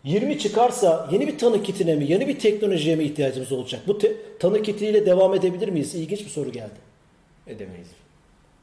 [0.04, 3.82] 20 çıkarsa yeni bir tanı kitine mi, yeni bir teknolojiye mi ihtiyacımız olacak?
[3.88, 5.95] Bu te- tanı kitiyle devam edebilir miyiz?
[5.95, 6.80] İlginç bir soru geldi.
[7.47, 7.88] Edemeyiz.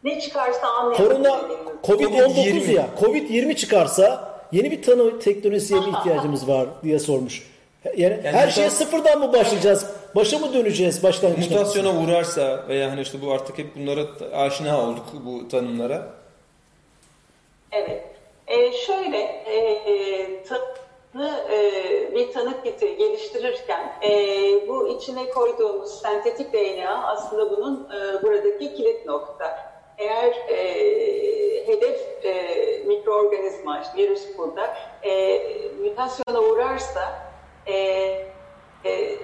[0.04, 1.06] Ne çıkarsa anlayalım.
[1.06, 1.40] Korona,
[1.82, 2.86] Covid-19 ya.
[3.00, 7.50] Covid-20 çıkarsa yeni bir tanı teknolojisiye mi ihtiyacımız var diye sormuş.
[7.84, 9.86] Yani, yani her mutas- şeye sıfırdan mı başlayacağız?
[10.14, 11.54] Başa mı döneceğiz başlangıçta?
[11.54, 14.00] Mutasyona uğrarsa veya hani işte bu artık hep bunlara
[14.32, 16.06] aşina olduk bu tanımlara.
[17.72, 18.04] Evet.
[18.46, 24.10] Ee, şöyle e, tanı, e, bir tanı kiti geliştirirken e,
[24.68, 29.69] bu içine koyduğumuz sentetik DNA aslında bunun e, buradaki kilit nokta
[30.00, 30.56] eğer e,
[31.66, 35.42] hedef e, mikroorganizma, virüs burada e,
[35.82, 37.30] mutasyona uğrarsa
[37.66, 37.74] e,
[38.84, 39.16] e,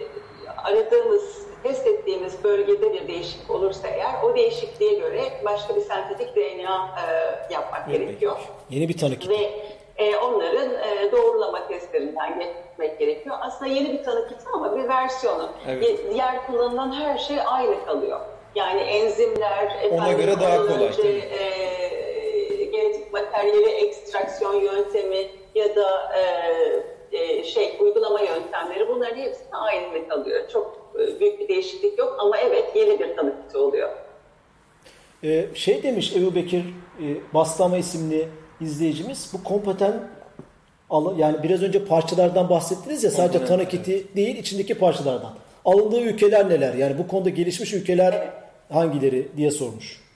[0.57, 6.89] aradığımız, test ettiğimiz bölgede bir değişiklik olursa eğer o değişikliğe göre başka bir sentetik DNA
[7.51, 8.37] e, yapmak evet, gerekiyor.
[8.71, 9.31] Yeni bir tanı kiti.
[9.31, 9.51] Ve
[9.97, 13.37] e, onların e, doğrulama testlerinden geçmek gerekiyor.
[13.41, 15.51] Aslında yeni bir tanı kiti ama bir versiyonu.
[15.69, 16.01] Evet.
[16.13, 18.21] Diğer kullanılan her şey aynı kalıyor.
[18.57, 20.87] Yani enzimler, ona göre daha kolay.
[20.87, 26.23] Önce, e, genetik materyali ekstraksiyon yöntemi ya da e,
[27.19, 30.49] e, şey uygulama yöntemleri bunların hepsi aynı kalıyor.
[30.49, 33.89] Çok e, büyük bir değişiklik yok ama evet yeni bir tanıklık oluyor.
[35.25, 36.65] Ee, şey demiş Ebu Bekir
[37.01, 37.05] e,
[37.35, 38.29] Baslama isimli
[38.61, 40.03] izleyicimiz bu kompetent
[41.17, 45.35] yani biraz önce parçalardan bahsettiniz ya sadece tanı kiti değil içindeki parçalardan.
[45.65, 46.75] Alındığı ülkeler neler?
[46.75, 50.07] Yani bu konuda gelişmiş ülkeler evet hangileri diye sormuş.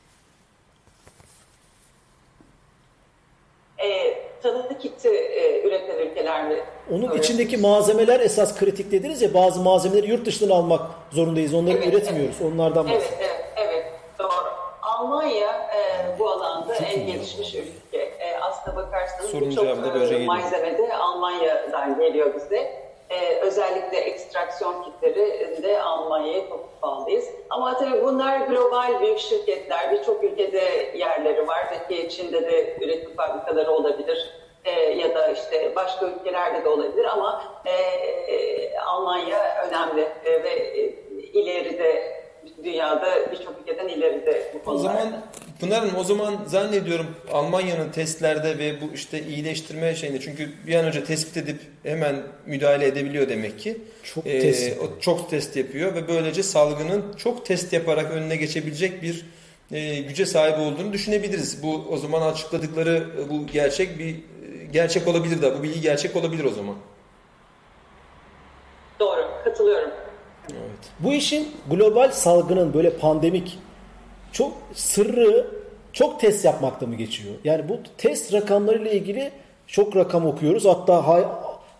[3.79, 6.57] E, tanıtı kiti e, üreten ülkeler mi?
[6.91, 10.81] Onun Öyle içindeki malzemeler esas kritik dediniz ya bazı malzemeleri yurt dışından almak
[11.11, 11.55] zorundayız.
[11.55, 12.37] Onları evet, üretmiyoruz.
[12.41, 12.53] Evet.
[12.53, 13.17] Onlardan bahsediyoruz.
[13.21, 13.93] Evet, evet, evet.
[14.19, 14.51] Doğru.
[14.83, 17.99] Almanya e, bu alanda çok en gelişmiş ülke.
[17.99, 19.67] E, aslında bakarsanız birçok
[20.13, 22.80] e, malzemede Almanya'dan geliyor bize
[23.11, 27.25] e, özellikle ekstraksiyon kitleri de Almanya'ya çok bağlıyız.
[27.51, 29.93] Ama tabii bunlar global büyük şirketler.
[29.93, 31.67] Birçok ülkede yerleri var.
[31.71, 34.31] Belki Çin'de de üretim fabrikaları olabilir.
[34.65, 40.51] E, ya da işte başka ülkelerde de olabilir ama e, e, Almanya önemli e, ve
[40.51, 42.21] e, ileride
[42.65, 44.91] dünyada birçok ülkeden ileride bu konularda.
[44.91, 45.13] O zaman
[45.61, 51.05] Pınar'ın o zaman zannediyorum Almanya'nın testlerde ve bu işte iyileştirme şeyinde çünkü bir an önce
[51.05, 53.79] tespit edip hemen müdahale edebiliyor demek ki.
[54.03, 54.73] Çok ee, test.
[55.01, 59.25] Çok test yapıyor ve böylece salgının çok test yaparak önüne geçebilecek bir
[59.73, 61.63] e, güce sahip olduğunu düşünebiliriz.
[61.63, 64.19] Bu o zaman açıkladıkları e, bu gerçek bir e,
[64.73, 66.75] gerçek olabilir de bu bilgi gerçek olabilir o zaman.
[69.01, 69.91] Doğru, katılıyorum.
[70.53, 70.91] Evet.
[70.99, 73.59] Bu işin global salgının böyle pandemik
[74.33, 75.47] çok sırrı
[75.93, 77.35] çok test yapmakta mı geçiyor?
[77.45, 79.31] Yani bu test rakamlarıyla ilgili
[79.67, 80.65] çok rakam okuyoruz.
[80.65, 81.25] Hatta hay,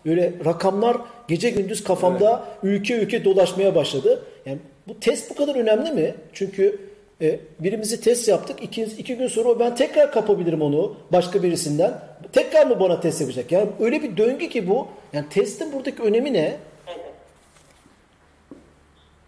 [0.05, 0.97] böyle rakamlar
[1.27, 2.63] gece gündüz kafamda evet.
[2.63, 4.23] ülke ülke dolaşmaya başladı.
[4.45, 6.15] Yani bu test bu kadar önemli mi?
[6.33, 6.79] Çünkü
[7.21, 8.63] e, birimizi test yaptık.
[8.63, 11.93] İki, iki gün sonra ben tekrar kapabilirim onu başka birisinden.
[12.33, 13.51] Tekrar mı bana test yapacak?
[13.51, 14.87] Yani öyle bir döngü ki bu.
[15.13, 16.57] Yani testin buradaki önemi ne?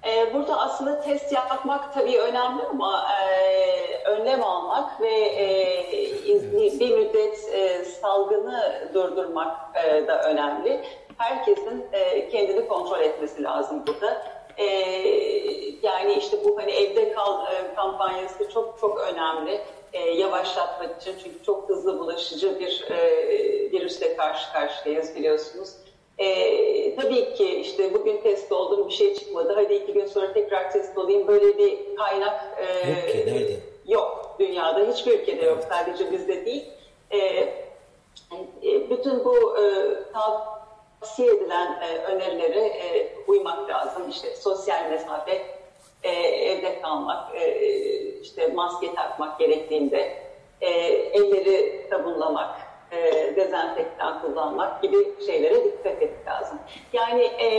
[0.05, 7.53] Ee, burada aslında test yapmak tabii önemli ama e, önlem almak ve e, bir müddet
[7.53, 10.83] e, salgını durdurmak e, da önemli.
[11.17, 14.23] Herkesin e, kendini kontrol etmesi lazım burada.
[14.57, 14.65] E,
[15.83, 19.61] yani işte bu hani evde kal e, kampanyası çok çok önemli.
[19.93, 23.31] E, yavaşlatmak için çünkü çok hızlı bulaşıcı bir e,
[23.71, 25.69] virüsle karşı karşıyayız biliyorsunuz.
[26.17, 29.53] E, tabii ki işte bugün test oldum bir şey çıkmadı.
[29.55, 31.27] Hadi iki gün sonra tekrar test olayım.
[31.27, 33.59] Böyle bir kaynak e, yok ki, nerede?
[33.87, 34.35] yok.
[34.39, 35.63] Dünyada hiçbir ülkede yok.
[35.69, 36.65] Sadece bizde değil.
[37.11, 39.63] E, e, bütün bu e,
[40.13, 44.09] tavsiye edilen e, önerilere e, uymak lazım.
[44.09, 45.41] İşte sosyal mesafe,
[46.03, 47.57] e, evde kalmak, e,
[48.21, 50.17] işte maske takmak gerektiğinde,
[50.61, 52.55] e, elleri sabunlamak,
[52.93, 56.59] e, dezenfektan kullanmak gibi şeylere dikkat etmek lazım.
[56.93, 57.49] Yani e,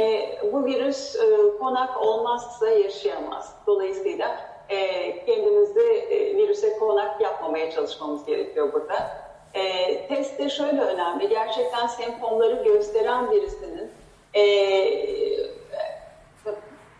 [0.52, 3.56] bu virüs e, konak olmazsa yaşayamaz.
[3.66, 4.36] Dolayısıyla
[4.68, 9.24] e, kendimizi e, virüse konak yapmamaya çalışmamız gerekiyor burada.
[9.54, 11.28] E, test de şöyle önemli.
[11.28, 13.90] Gerçekten semptomları gösteren birisinin
[14.34, 14.44] e,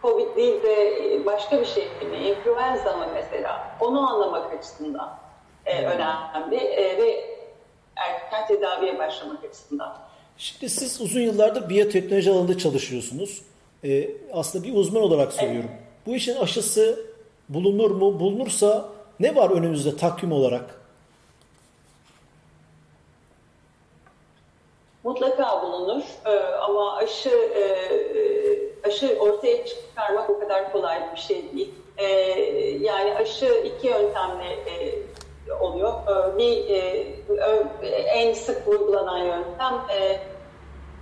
[0.02, 5.18] Covid değil de başka bir şey mi, influenza mı mesela, onu anlamak açısından
[5.66, 7.33] e, önemli e, ve
[7.96, 9.96] erken tedaviye başlamak açısından.
[10.38, 13.42] Şimdi siz uzun yıllardır biyoteknoloji alanında çalışıyorsunuz.
[13.84, 15.70] Ee, aslında bir uzman olarak soruyorum.
[15.72, 15.82] Evet.
[16.06, 17.06] Bu işin aşısı
[17.48, 18.20] bulunur mu?
[18.20, 18.88] Bulunursa
[19.20, 20.80] ne var önümüzde takvim olarak?
[25.04, 27.64] Mutlaka bulunur ee, ama aşı e,
[28.88, 31.70] aşı ortaya çıkarmak o kadar kolay bir şey değil.
[31.96, 32.06] Ee,
[32.80, 35.02] yani aşı iki yöntemle e,
[35.60, 35.92] oluyor.
[36.08, 40.20] Ee, bir e, en sık uygulanan yöntem e,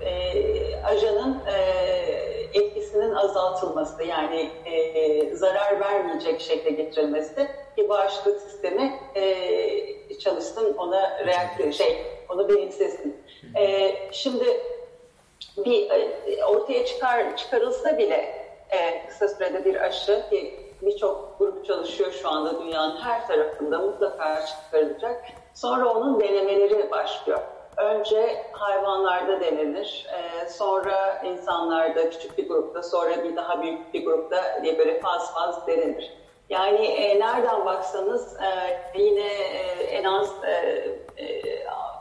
[0.04, 1.52] e, ajanın e,
[2.54, 11.72] etkisinin azaltılması yani e, zarar vermeyecek şekle getirilmesi ki bağışıklık sistemi e, çalışsın ona reaktör
[11.72, 13.22] şey onu benimsesin.
[13.58, 14.60] E, şimdi
[15.64, 22.12] bir e, ortaya çıkar çıkarılsa bile e, kısa sürede bir aşı ki birçok grup çalışıyor
[22.12, 25.24] şu anda dünyanın her tarafında mutlaka çıkarılacak.
[25.54, 27.40] Sonra onun denemeleri başlıyor.
[27.76, 34.62] Önce hayvanlarda denenir, e, sonra insanlarda küçük bir grupta, sonra bir daha büyük bir grupta
[34.62, 36.12] diye böyle faz faz denenir.
[36.50, 40.50] Yani e, nereden baksanız e, yine e, en az e,
[41.24, 41.42] e,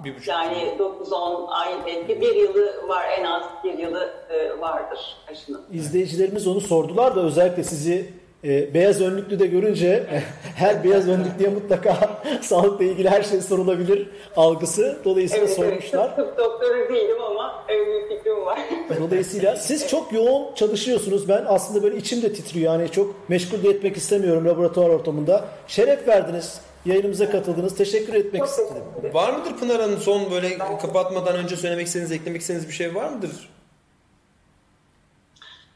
[0.03, 5.17] bir buçuk yani 9-10 ay belki bir yılı var en az bir yılı e, vardır
[5.31, 5.61] aşının.
[5.71, 10.03] İzleyicilerimiz onu sordular da özellikle sizi e, beyaz önlüklü de görünce
[10.55, 14.97] her beyaz önlüklüye mutlaka sağlıkla ilgili her şey sorulabilir algısı.
[15.05, 16.05] Dolayısıyla evet, sormuşlar.
[16.05, 18.59] Evet, tıp doktoru değilim ama öyle bir fikrim var.
[18.99, 21.29] Dolayısıyla siz çok yoğun çalışıyorsunuz.
[21.29, 22.73] Ben aslında böyle içim de titriyor.
[22.73, 25.45] Yani çok meşgul de etmek istemiyorum laboratuvar ortamında.
[25.67, 26.61] Şeref verdiniz.
[26.85, 27.75] Yayınımıza katıldınız.
[27.75, 28.83] Teşekkür etmek istedim.
[29.13, 33.09] Var mıdır Pınar Hanım son böyle kapatmadan önce söylemek istediğiniz, eklemek istediğiniz bir şey var
[33.09, 33.31] mıdır?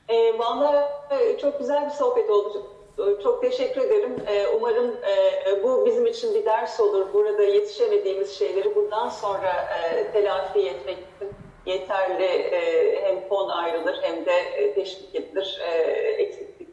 [0.10, 2.64] E, Vallahi e, çok güzel bir sohbet oldu.
[3.24, 4.16] Çok teşekkür ederim.
[4.28, 4.96] E, umarım
[5.48, 7.14] e, bu bizim için bir ders olur.
[7.14, 9.54] Burada yetişemediğimiz şeyleri bundan sonra
[9.84, 11.34] e, telafi etmek için
[11.66, 15.62] yeterli e, hem fon ayrılır hem de e, teşvik edilir.
[15.68, 16.65] E,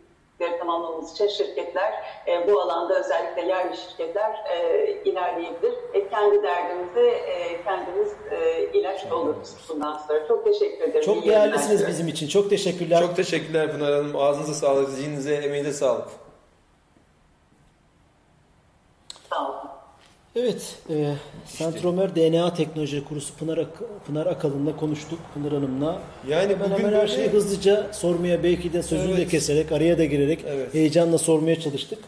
[0.43, 1.93] eksikleri tamamlamamız için şirketler
[2.27, 5.75] e, bu alanda özellikle yerli şirketler e, ilerleyebilir.
[5.95, 10.29] E, kendi derdimize e, kendimiz e, ilaç da oluruz bundan sonra.
[10.29, 11.05] Çok teşekkür ederim.
[11.05, 12.29] Çok değerlisiniz bizim için.
[12.29, 13.01] Çok teşekkürler.
[13.01, 14.17] Çok teşekkürler Pınar Hanım.
[14.17, 16.09] Ağzınıza sağlık, zihninize, emeğinize sağlık.
[19.31, 19.62] Sağ olun.
[20.37, 21.15] Evet, e,
[21.47, 26.03] Sentromer DNA Teknoloji Kurusu Pınar, Ak Pınar Akalın'la konuştuk, Pınar Hanım'la.
[26.29, 29.19] Yani hemen bugün hemen her şeyi hızlıca sormaya, belki de sözünü evet.
[29.19, 30.75] de keserek, araya da girerek evet.
[30.75, 31.99] heyecanla sormaya çalıştık.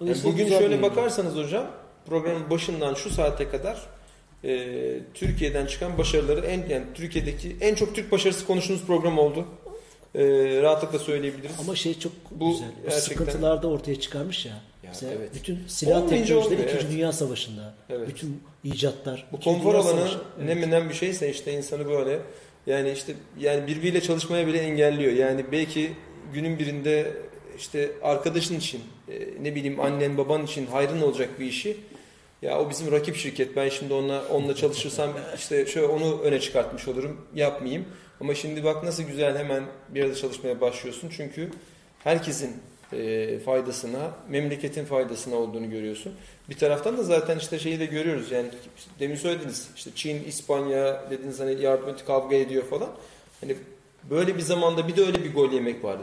[0.00, 1.66] Yani bugün şöyle bakarsanız hocam,
[2.06, 3.86] programın başından şu saate kadar
[4.44, 4.78] e,
[5.14, 9.46] Türkiye'den çıkan başarıları, en yani Türkiye'deki en çok Türk başarısı konuştuğumuz program oldu.
[10.14, 10.22] E,
[10.62, 11.52] rahatlıkla söyleyebiliriz.
[11.60, 13.00] Ama şey çok Bu güzel, gerçekten...
[13.00, 14.52] sıkıntılar da ortaya çıkarmış ya.
[14.82, 15.30] Mesela evet.
[15.34, 16.70] bütün silah teknolojileri 2.
[16.70, 16.86] Evet.
[16.90, 17.74] Dünya Savaşı'nda.
[17.90, 18.08] Evet.
[18.08, 19.26] Bütün icatlar.
[19.32, 20.46] Bu konfor alanı evet.
[20.46, 22.18] ne menen bir şeyse işte insanı böyle
[22.66, 25.12] yani işte yani birbiriyle çalışmaya bile engelliyor.
[25.12, 25.92] Yani belki
[26.32, 27.12] günün birinde
[27.58, 29.12] işte arkadaşın için e,
[29.42, 31.76] ne bileyim annen baban için hayrın olacak bir işi
[32.42, 36.88] ya o bizim rakip şirket ben şimdi onunla onunla çalışırsam işte şöyle onu öne çıkartmış
[36.88, 37.84] olurum yapmayayım
[38.24, 41.50] ama şimdi bak nasıl güzel hemen bir arada çalışmaya başlıyorsun çünkü
[42.04, 42.56] herkesin
[42.92, 46.12] e, faydasına, memleketin faydasına olduğunu görüyorsun.
[46.48, 48.48] Bir taraftan da zaten işte şeyi de görüyoruz yani
[49.00, 52.88] demin söylediniz işte Çin, İspanya dediniz hani yardım et kavga ediyor falan.
[53.40, 53.56] Hani
[54.10, 56.02] böyle bir zamanda bir de öyle bir gol yemek vardı.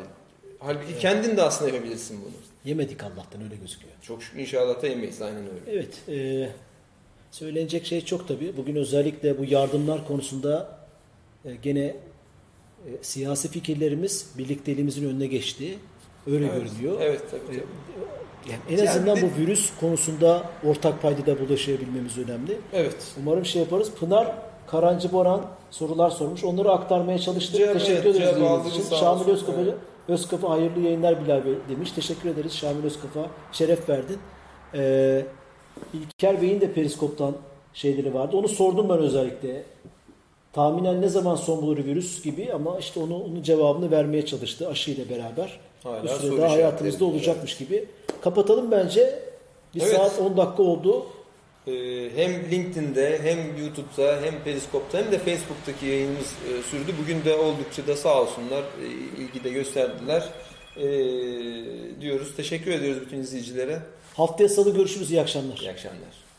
[0.59, 1.01] Halbuki evet.
[1.01, 2.31] kendin de aslında yapabilirsin bunu.
[2.65, 3.93] Yemedik Allah'tan öyle gözüküyor.
[4.01, 5.71] Çok şükür inşallah da yemeyiz aynen öyle.
[5.71, 6.09] Evet.
[6.09, 6.49] E,
[7.31, 8.57] söylenecek şey çok tabii.
[8.57, 10.81] Bugün özellikle bu yardımlar konusunda
[11.45, 11.95] e, gene
[12.85, 15.79] e, siyasi fikirlerimiz birlikteliğimizin önüne geçti.
[16.27, 16.63] Öyle evet.
[16.63, 16.97] görünüyor.
[17.01, 17.41] Evet tabii.
[17.47, 17.63] tabii.
[18.49, 22.57] Yani en azından yani bu virüs konusunda ortak paydada bulaşabilmemiz önemli.
[22.73, 22.95] Evet.
[23.21, 23.91] Umarım şey yaparız.
[23.99, 24.35] Pınar
[24.67, 26.43] Karancı Boran sorular sormuş.
[26.43, 27.57] Onları aktarmaya çalıştık.
[27.57, 28.95] Cevap, Teşekkür evet, ederiz için.
[28.95, 29.73] Şamil Özkafa, evet.
[30.07, 31.91] Özkafa hayırlı yayınlar Bilal Bey demiş.
[31.91, 33.27] Teşekkür ederiz Şamil Özkafa.
[33.51, 34.17] Şeref verdin.
[34.73, 35.25] Ee,
[35.93, 37.35] İlker Bey'in de periskoptan
[37.73, 38.37] şeyleri vardı.
[38.37, 39.63] Onu sordum ben özellikle.
[40.53, 45.09] Tahminen ne zaman son bulur virüs gibi ama işte onu onun cevabını vermeye çalıştı aşıyla
[45.09, 45.59] beraber.
[45.83, 47.85] Hala bir süre daha hayatımızda olacakmış gibi.
[48.21, 49.19] Kapatalım bence.
[49.75, 49.95] Bir evet.
[49.95, 51.05] saat 10 dakika oldu.
[51.67, 51.71] Ee,
[52.15, 56.91] hem LinkedIn'de hem YouTube'da hem Periskop'ta hem de Facebook'taki yayınımız e, sürdü.
[57.01, 58.85] Bugün de oldukça da sağ olsunlar e,
[59.21, 60.29] ilgi de gösterdiler
[60.77, 60.81] e,
[62.01, 62.35] diyoruz.
[62.37, 63.79] Teşekkür ediyoruz bütün izleyicilere.
[64.13, 65.11] Haftaya salı görüşürüz.
[65.11, 65.57] İyi akşamlar.
[65.57, 66.30] İyi akşamlar.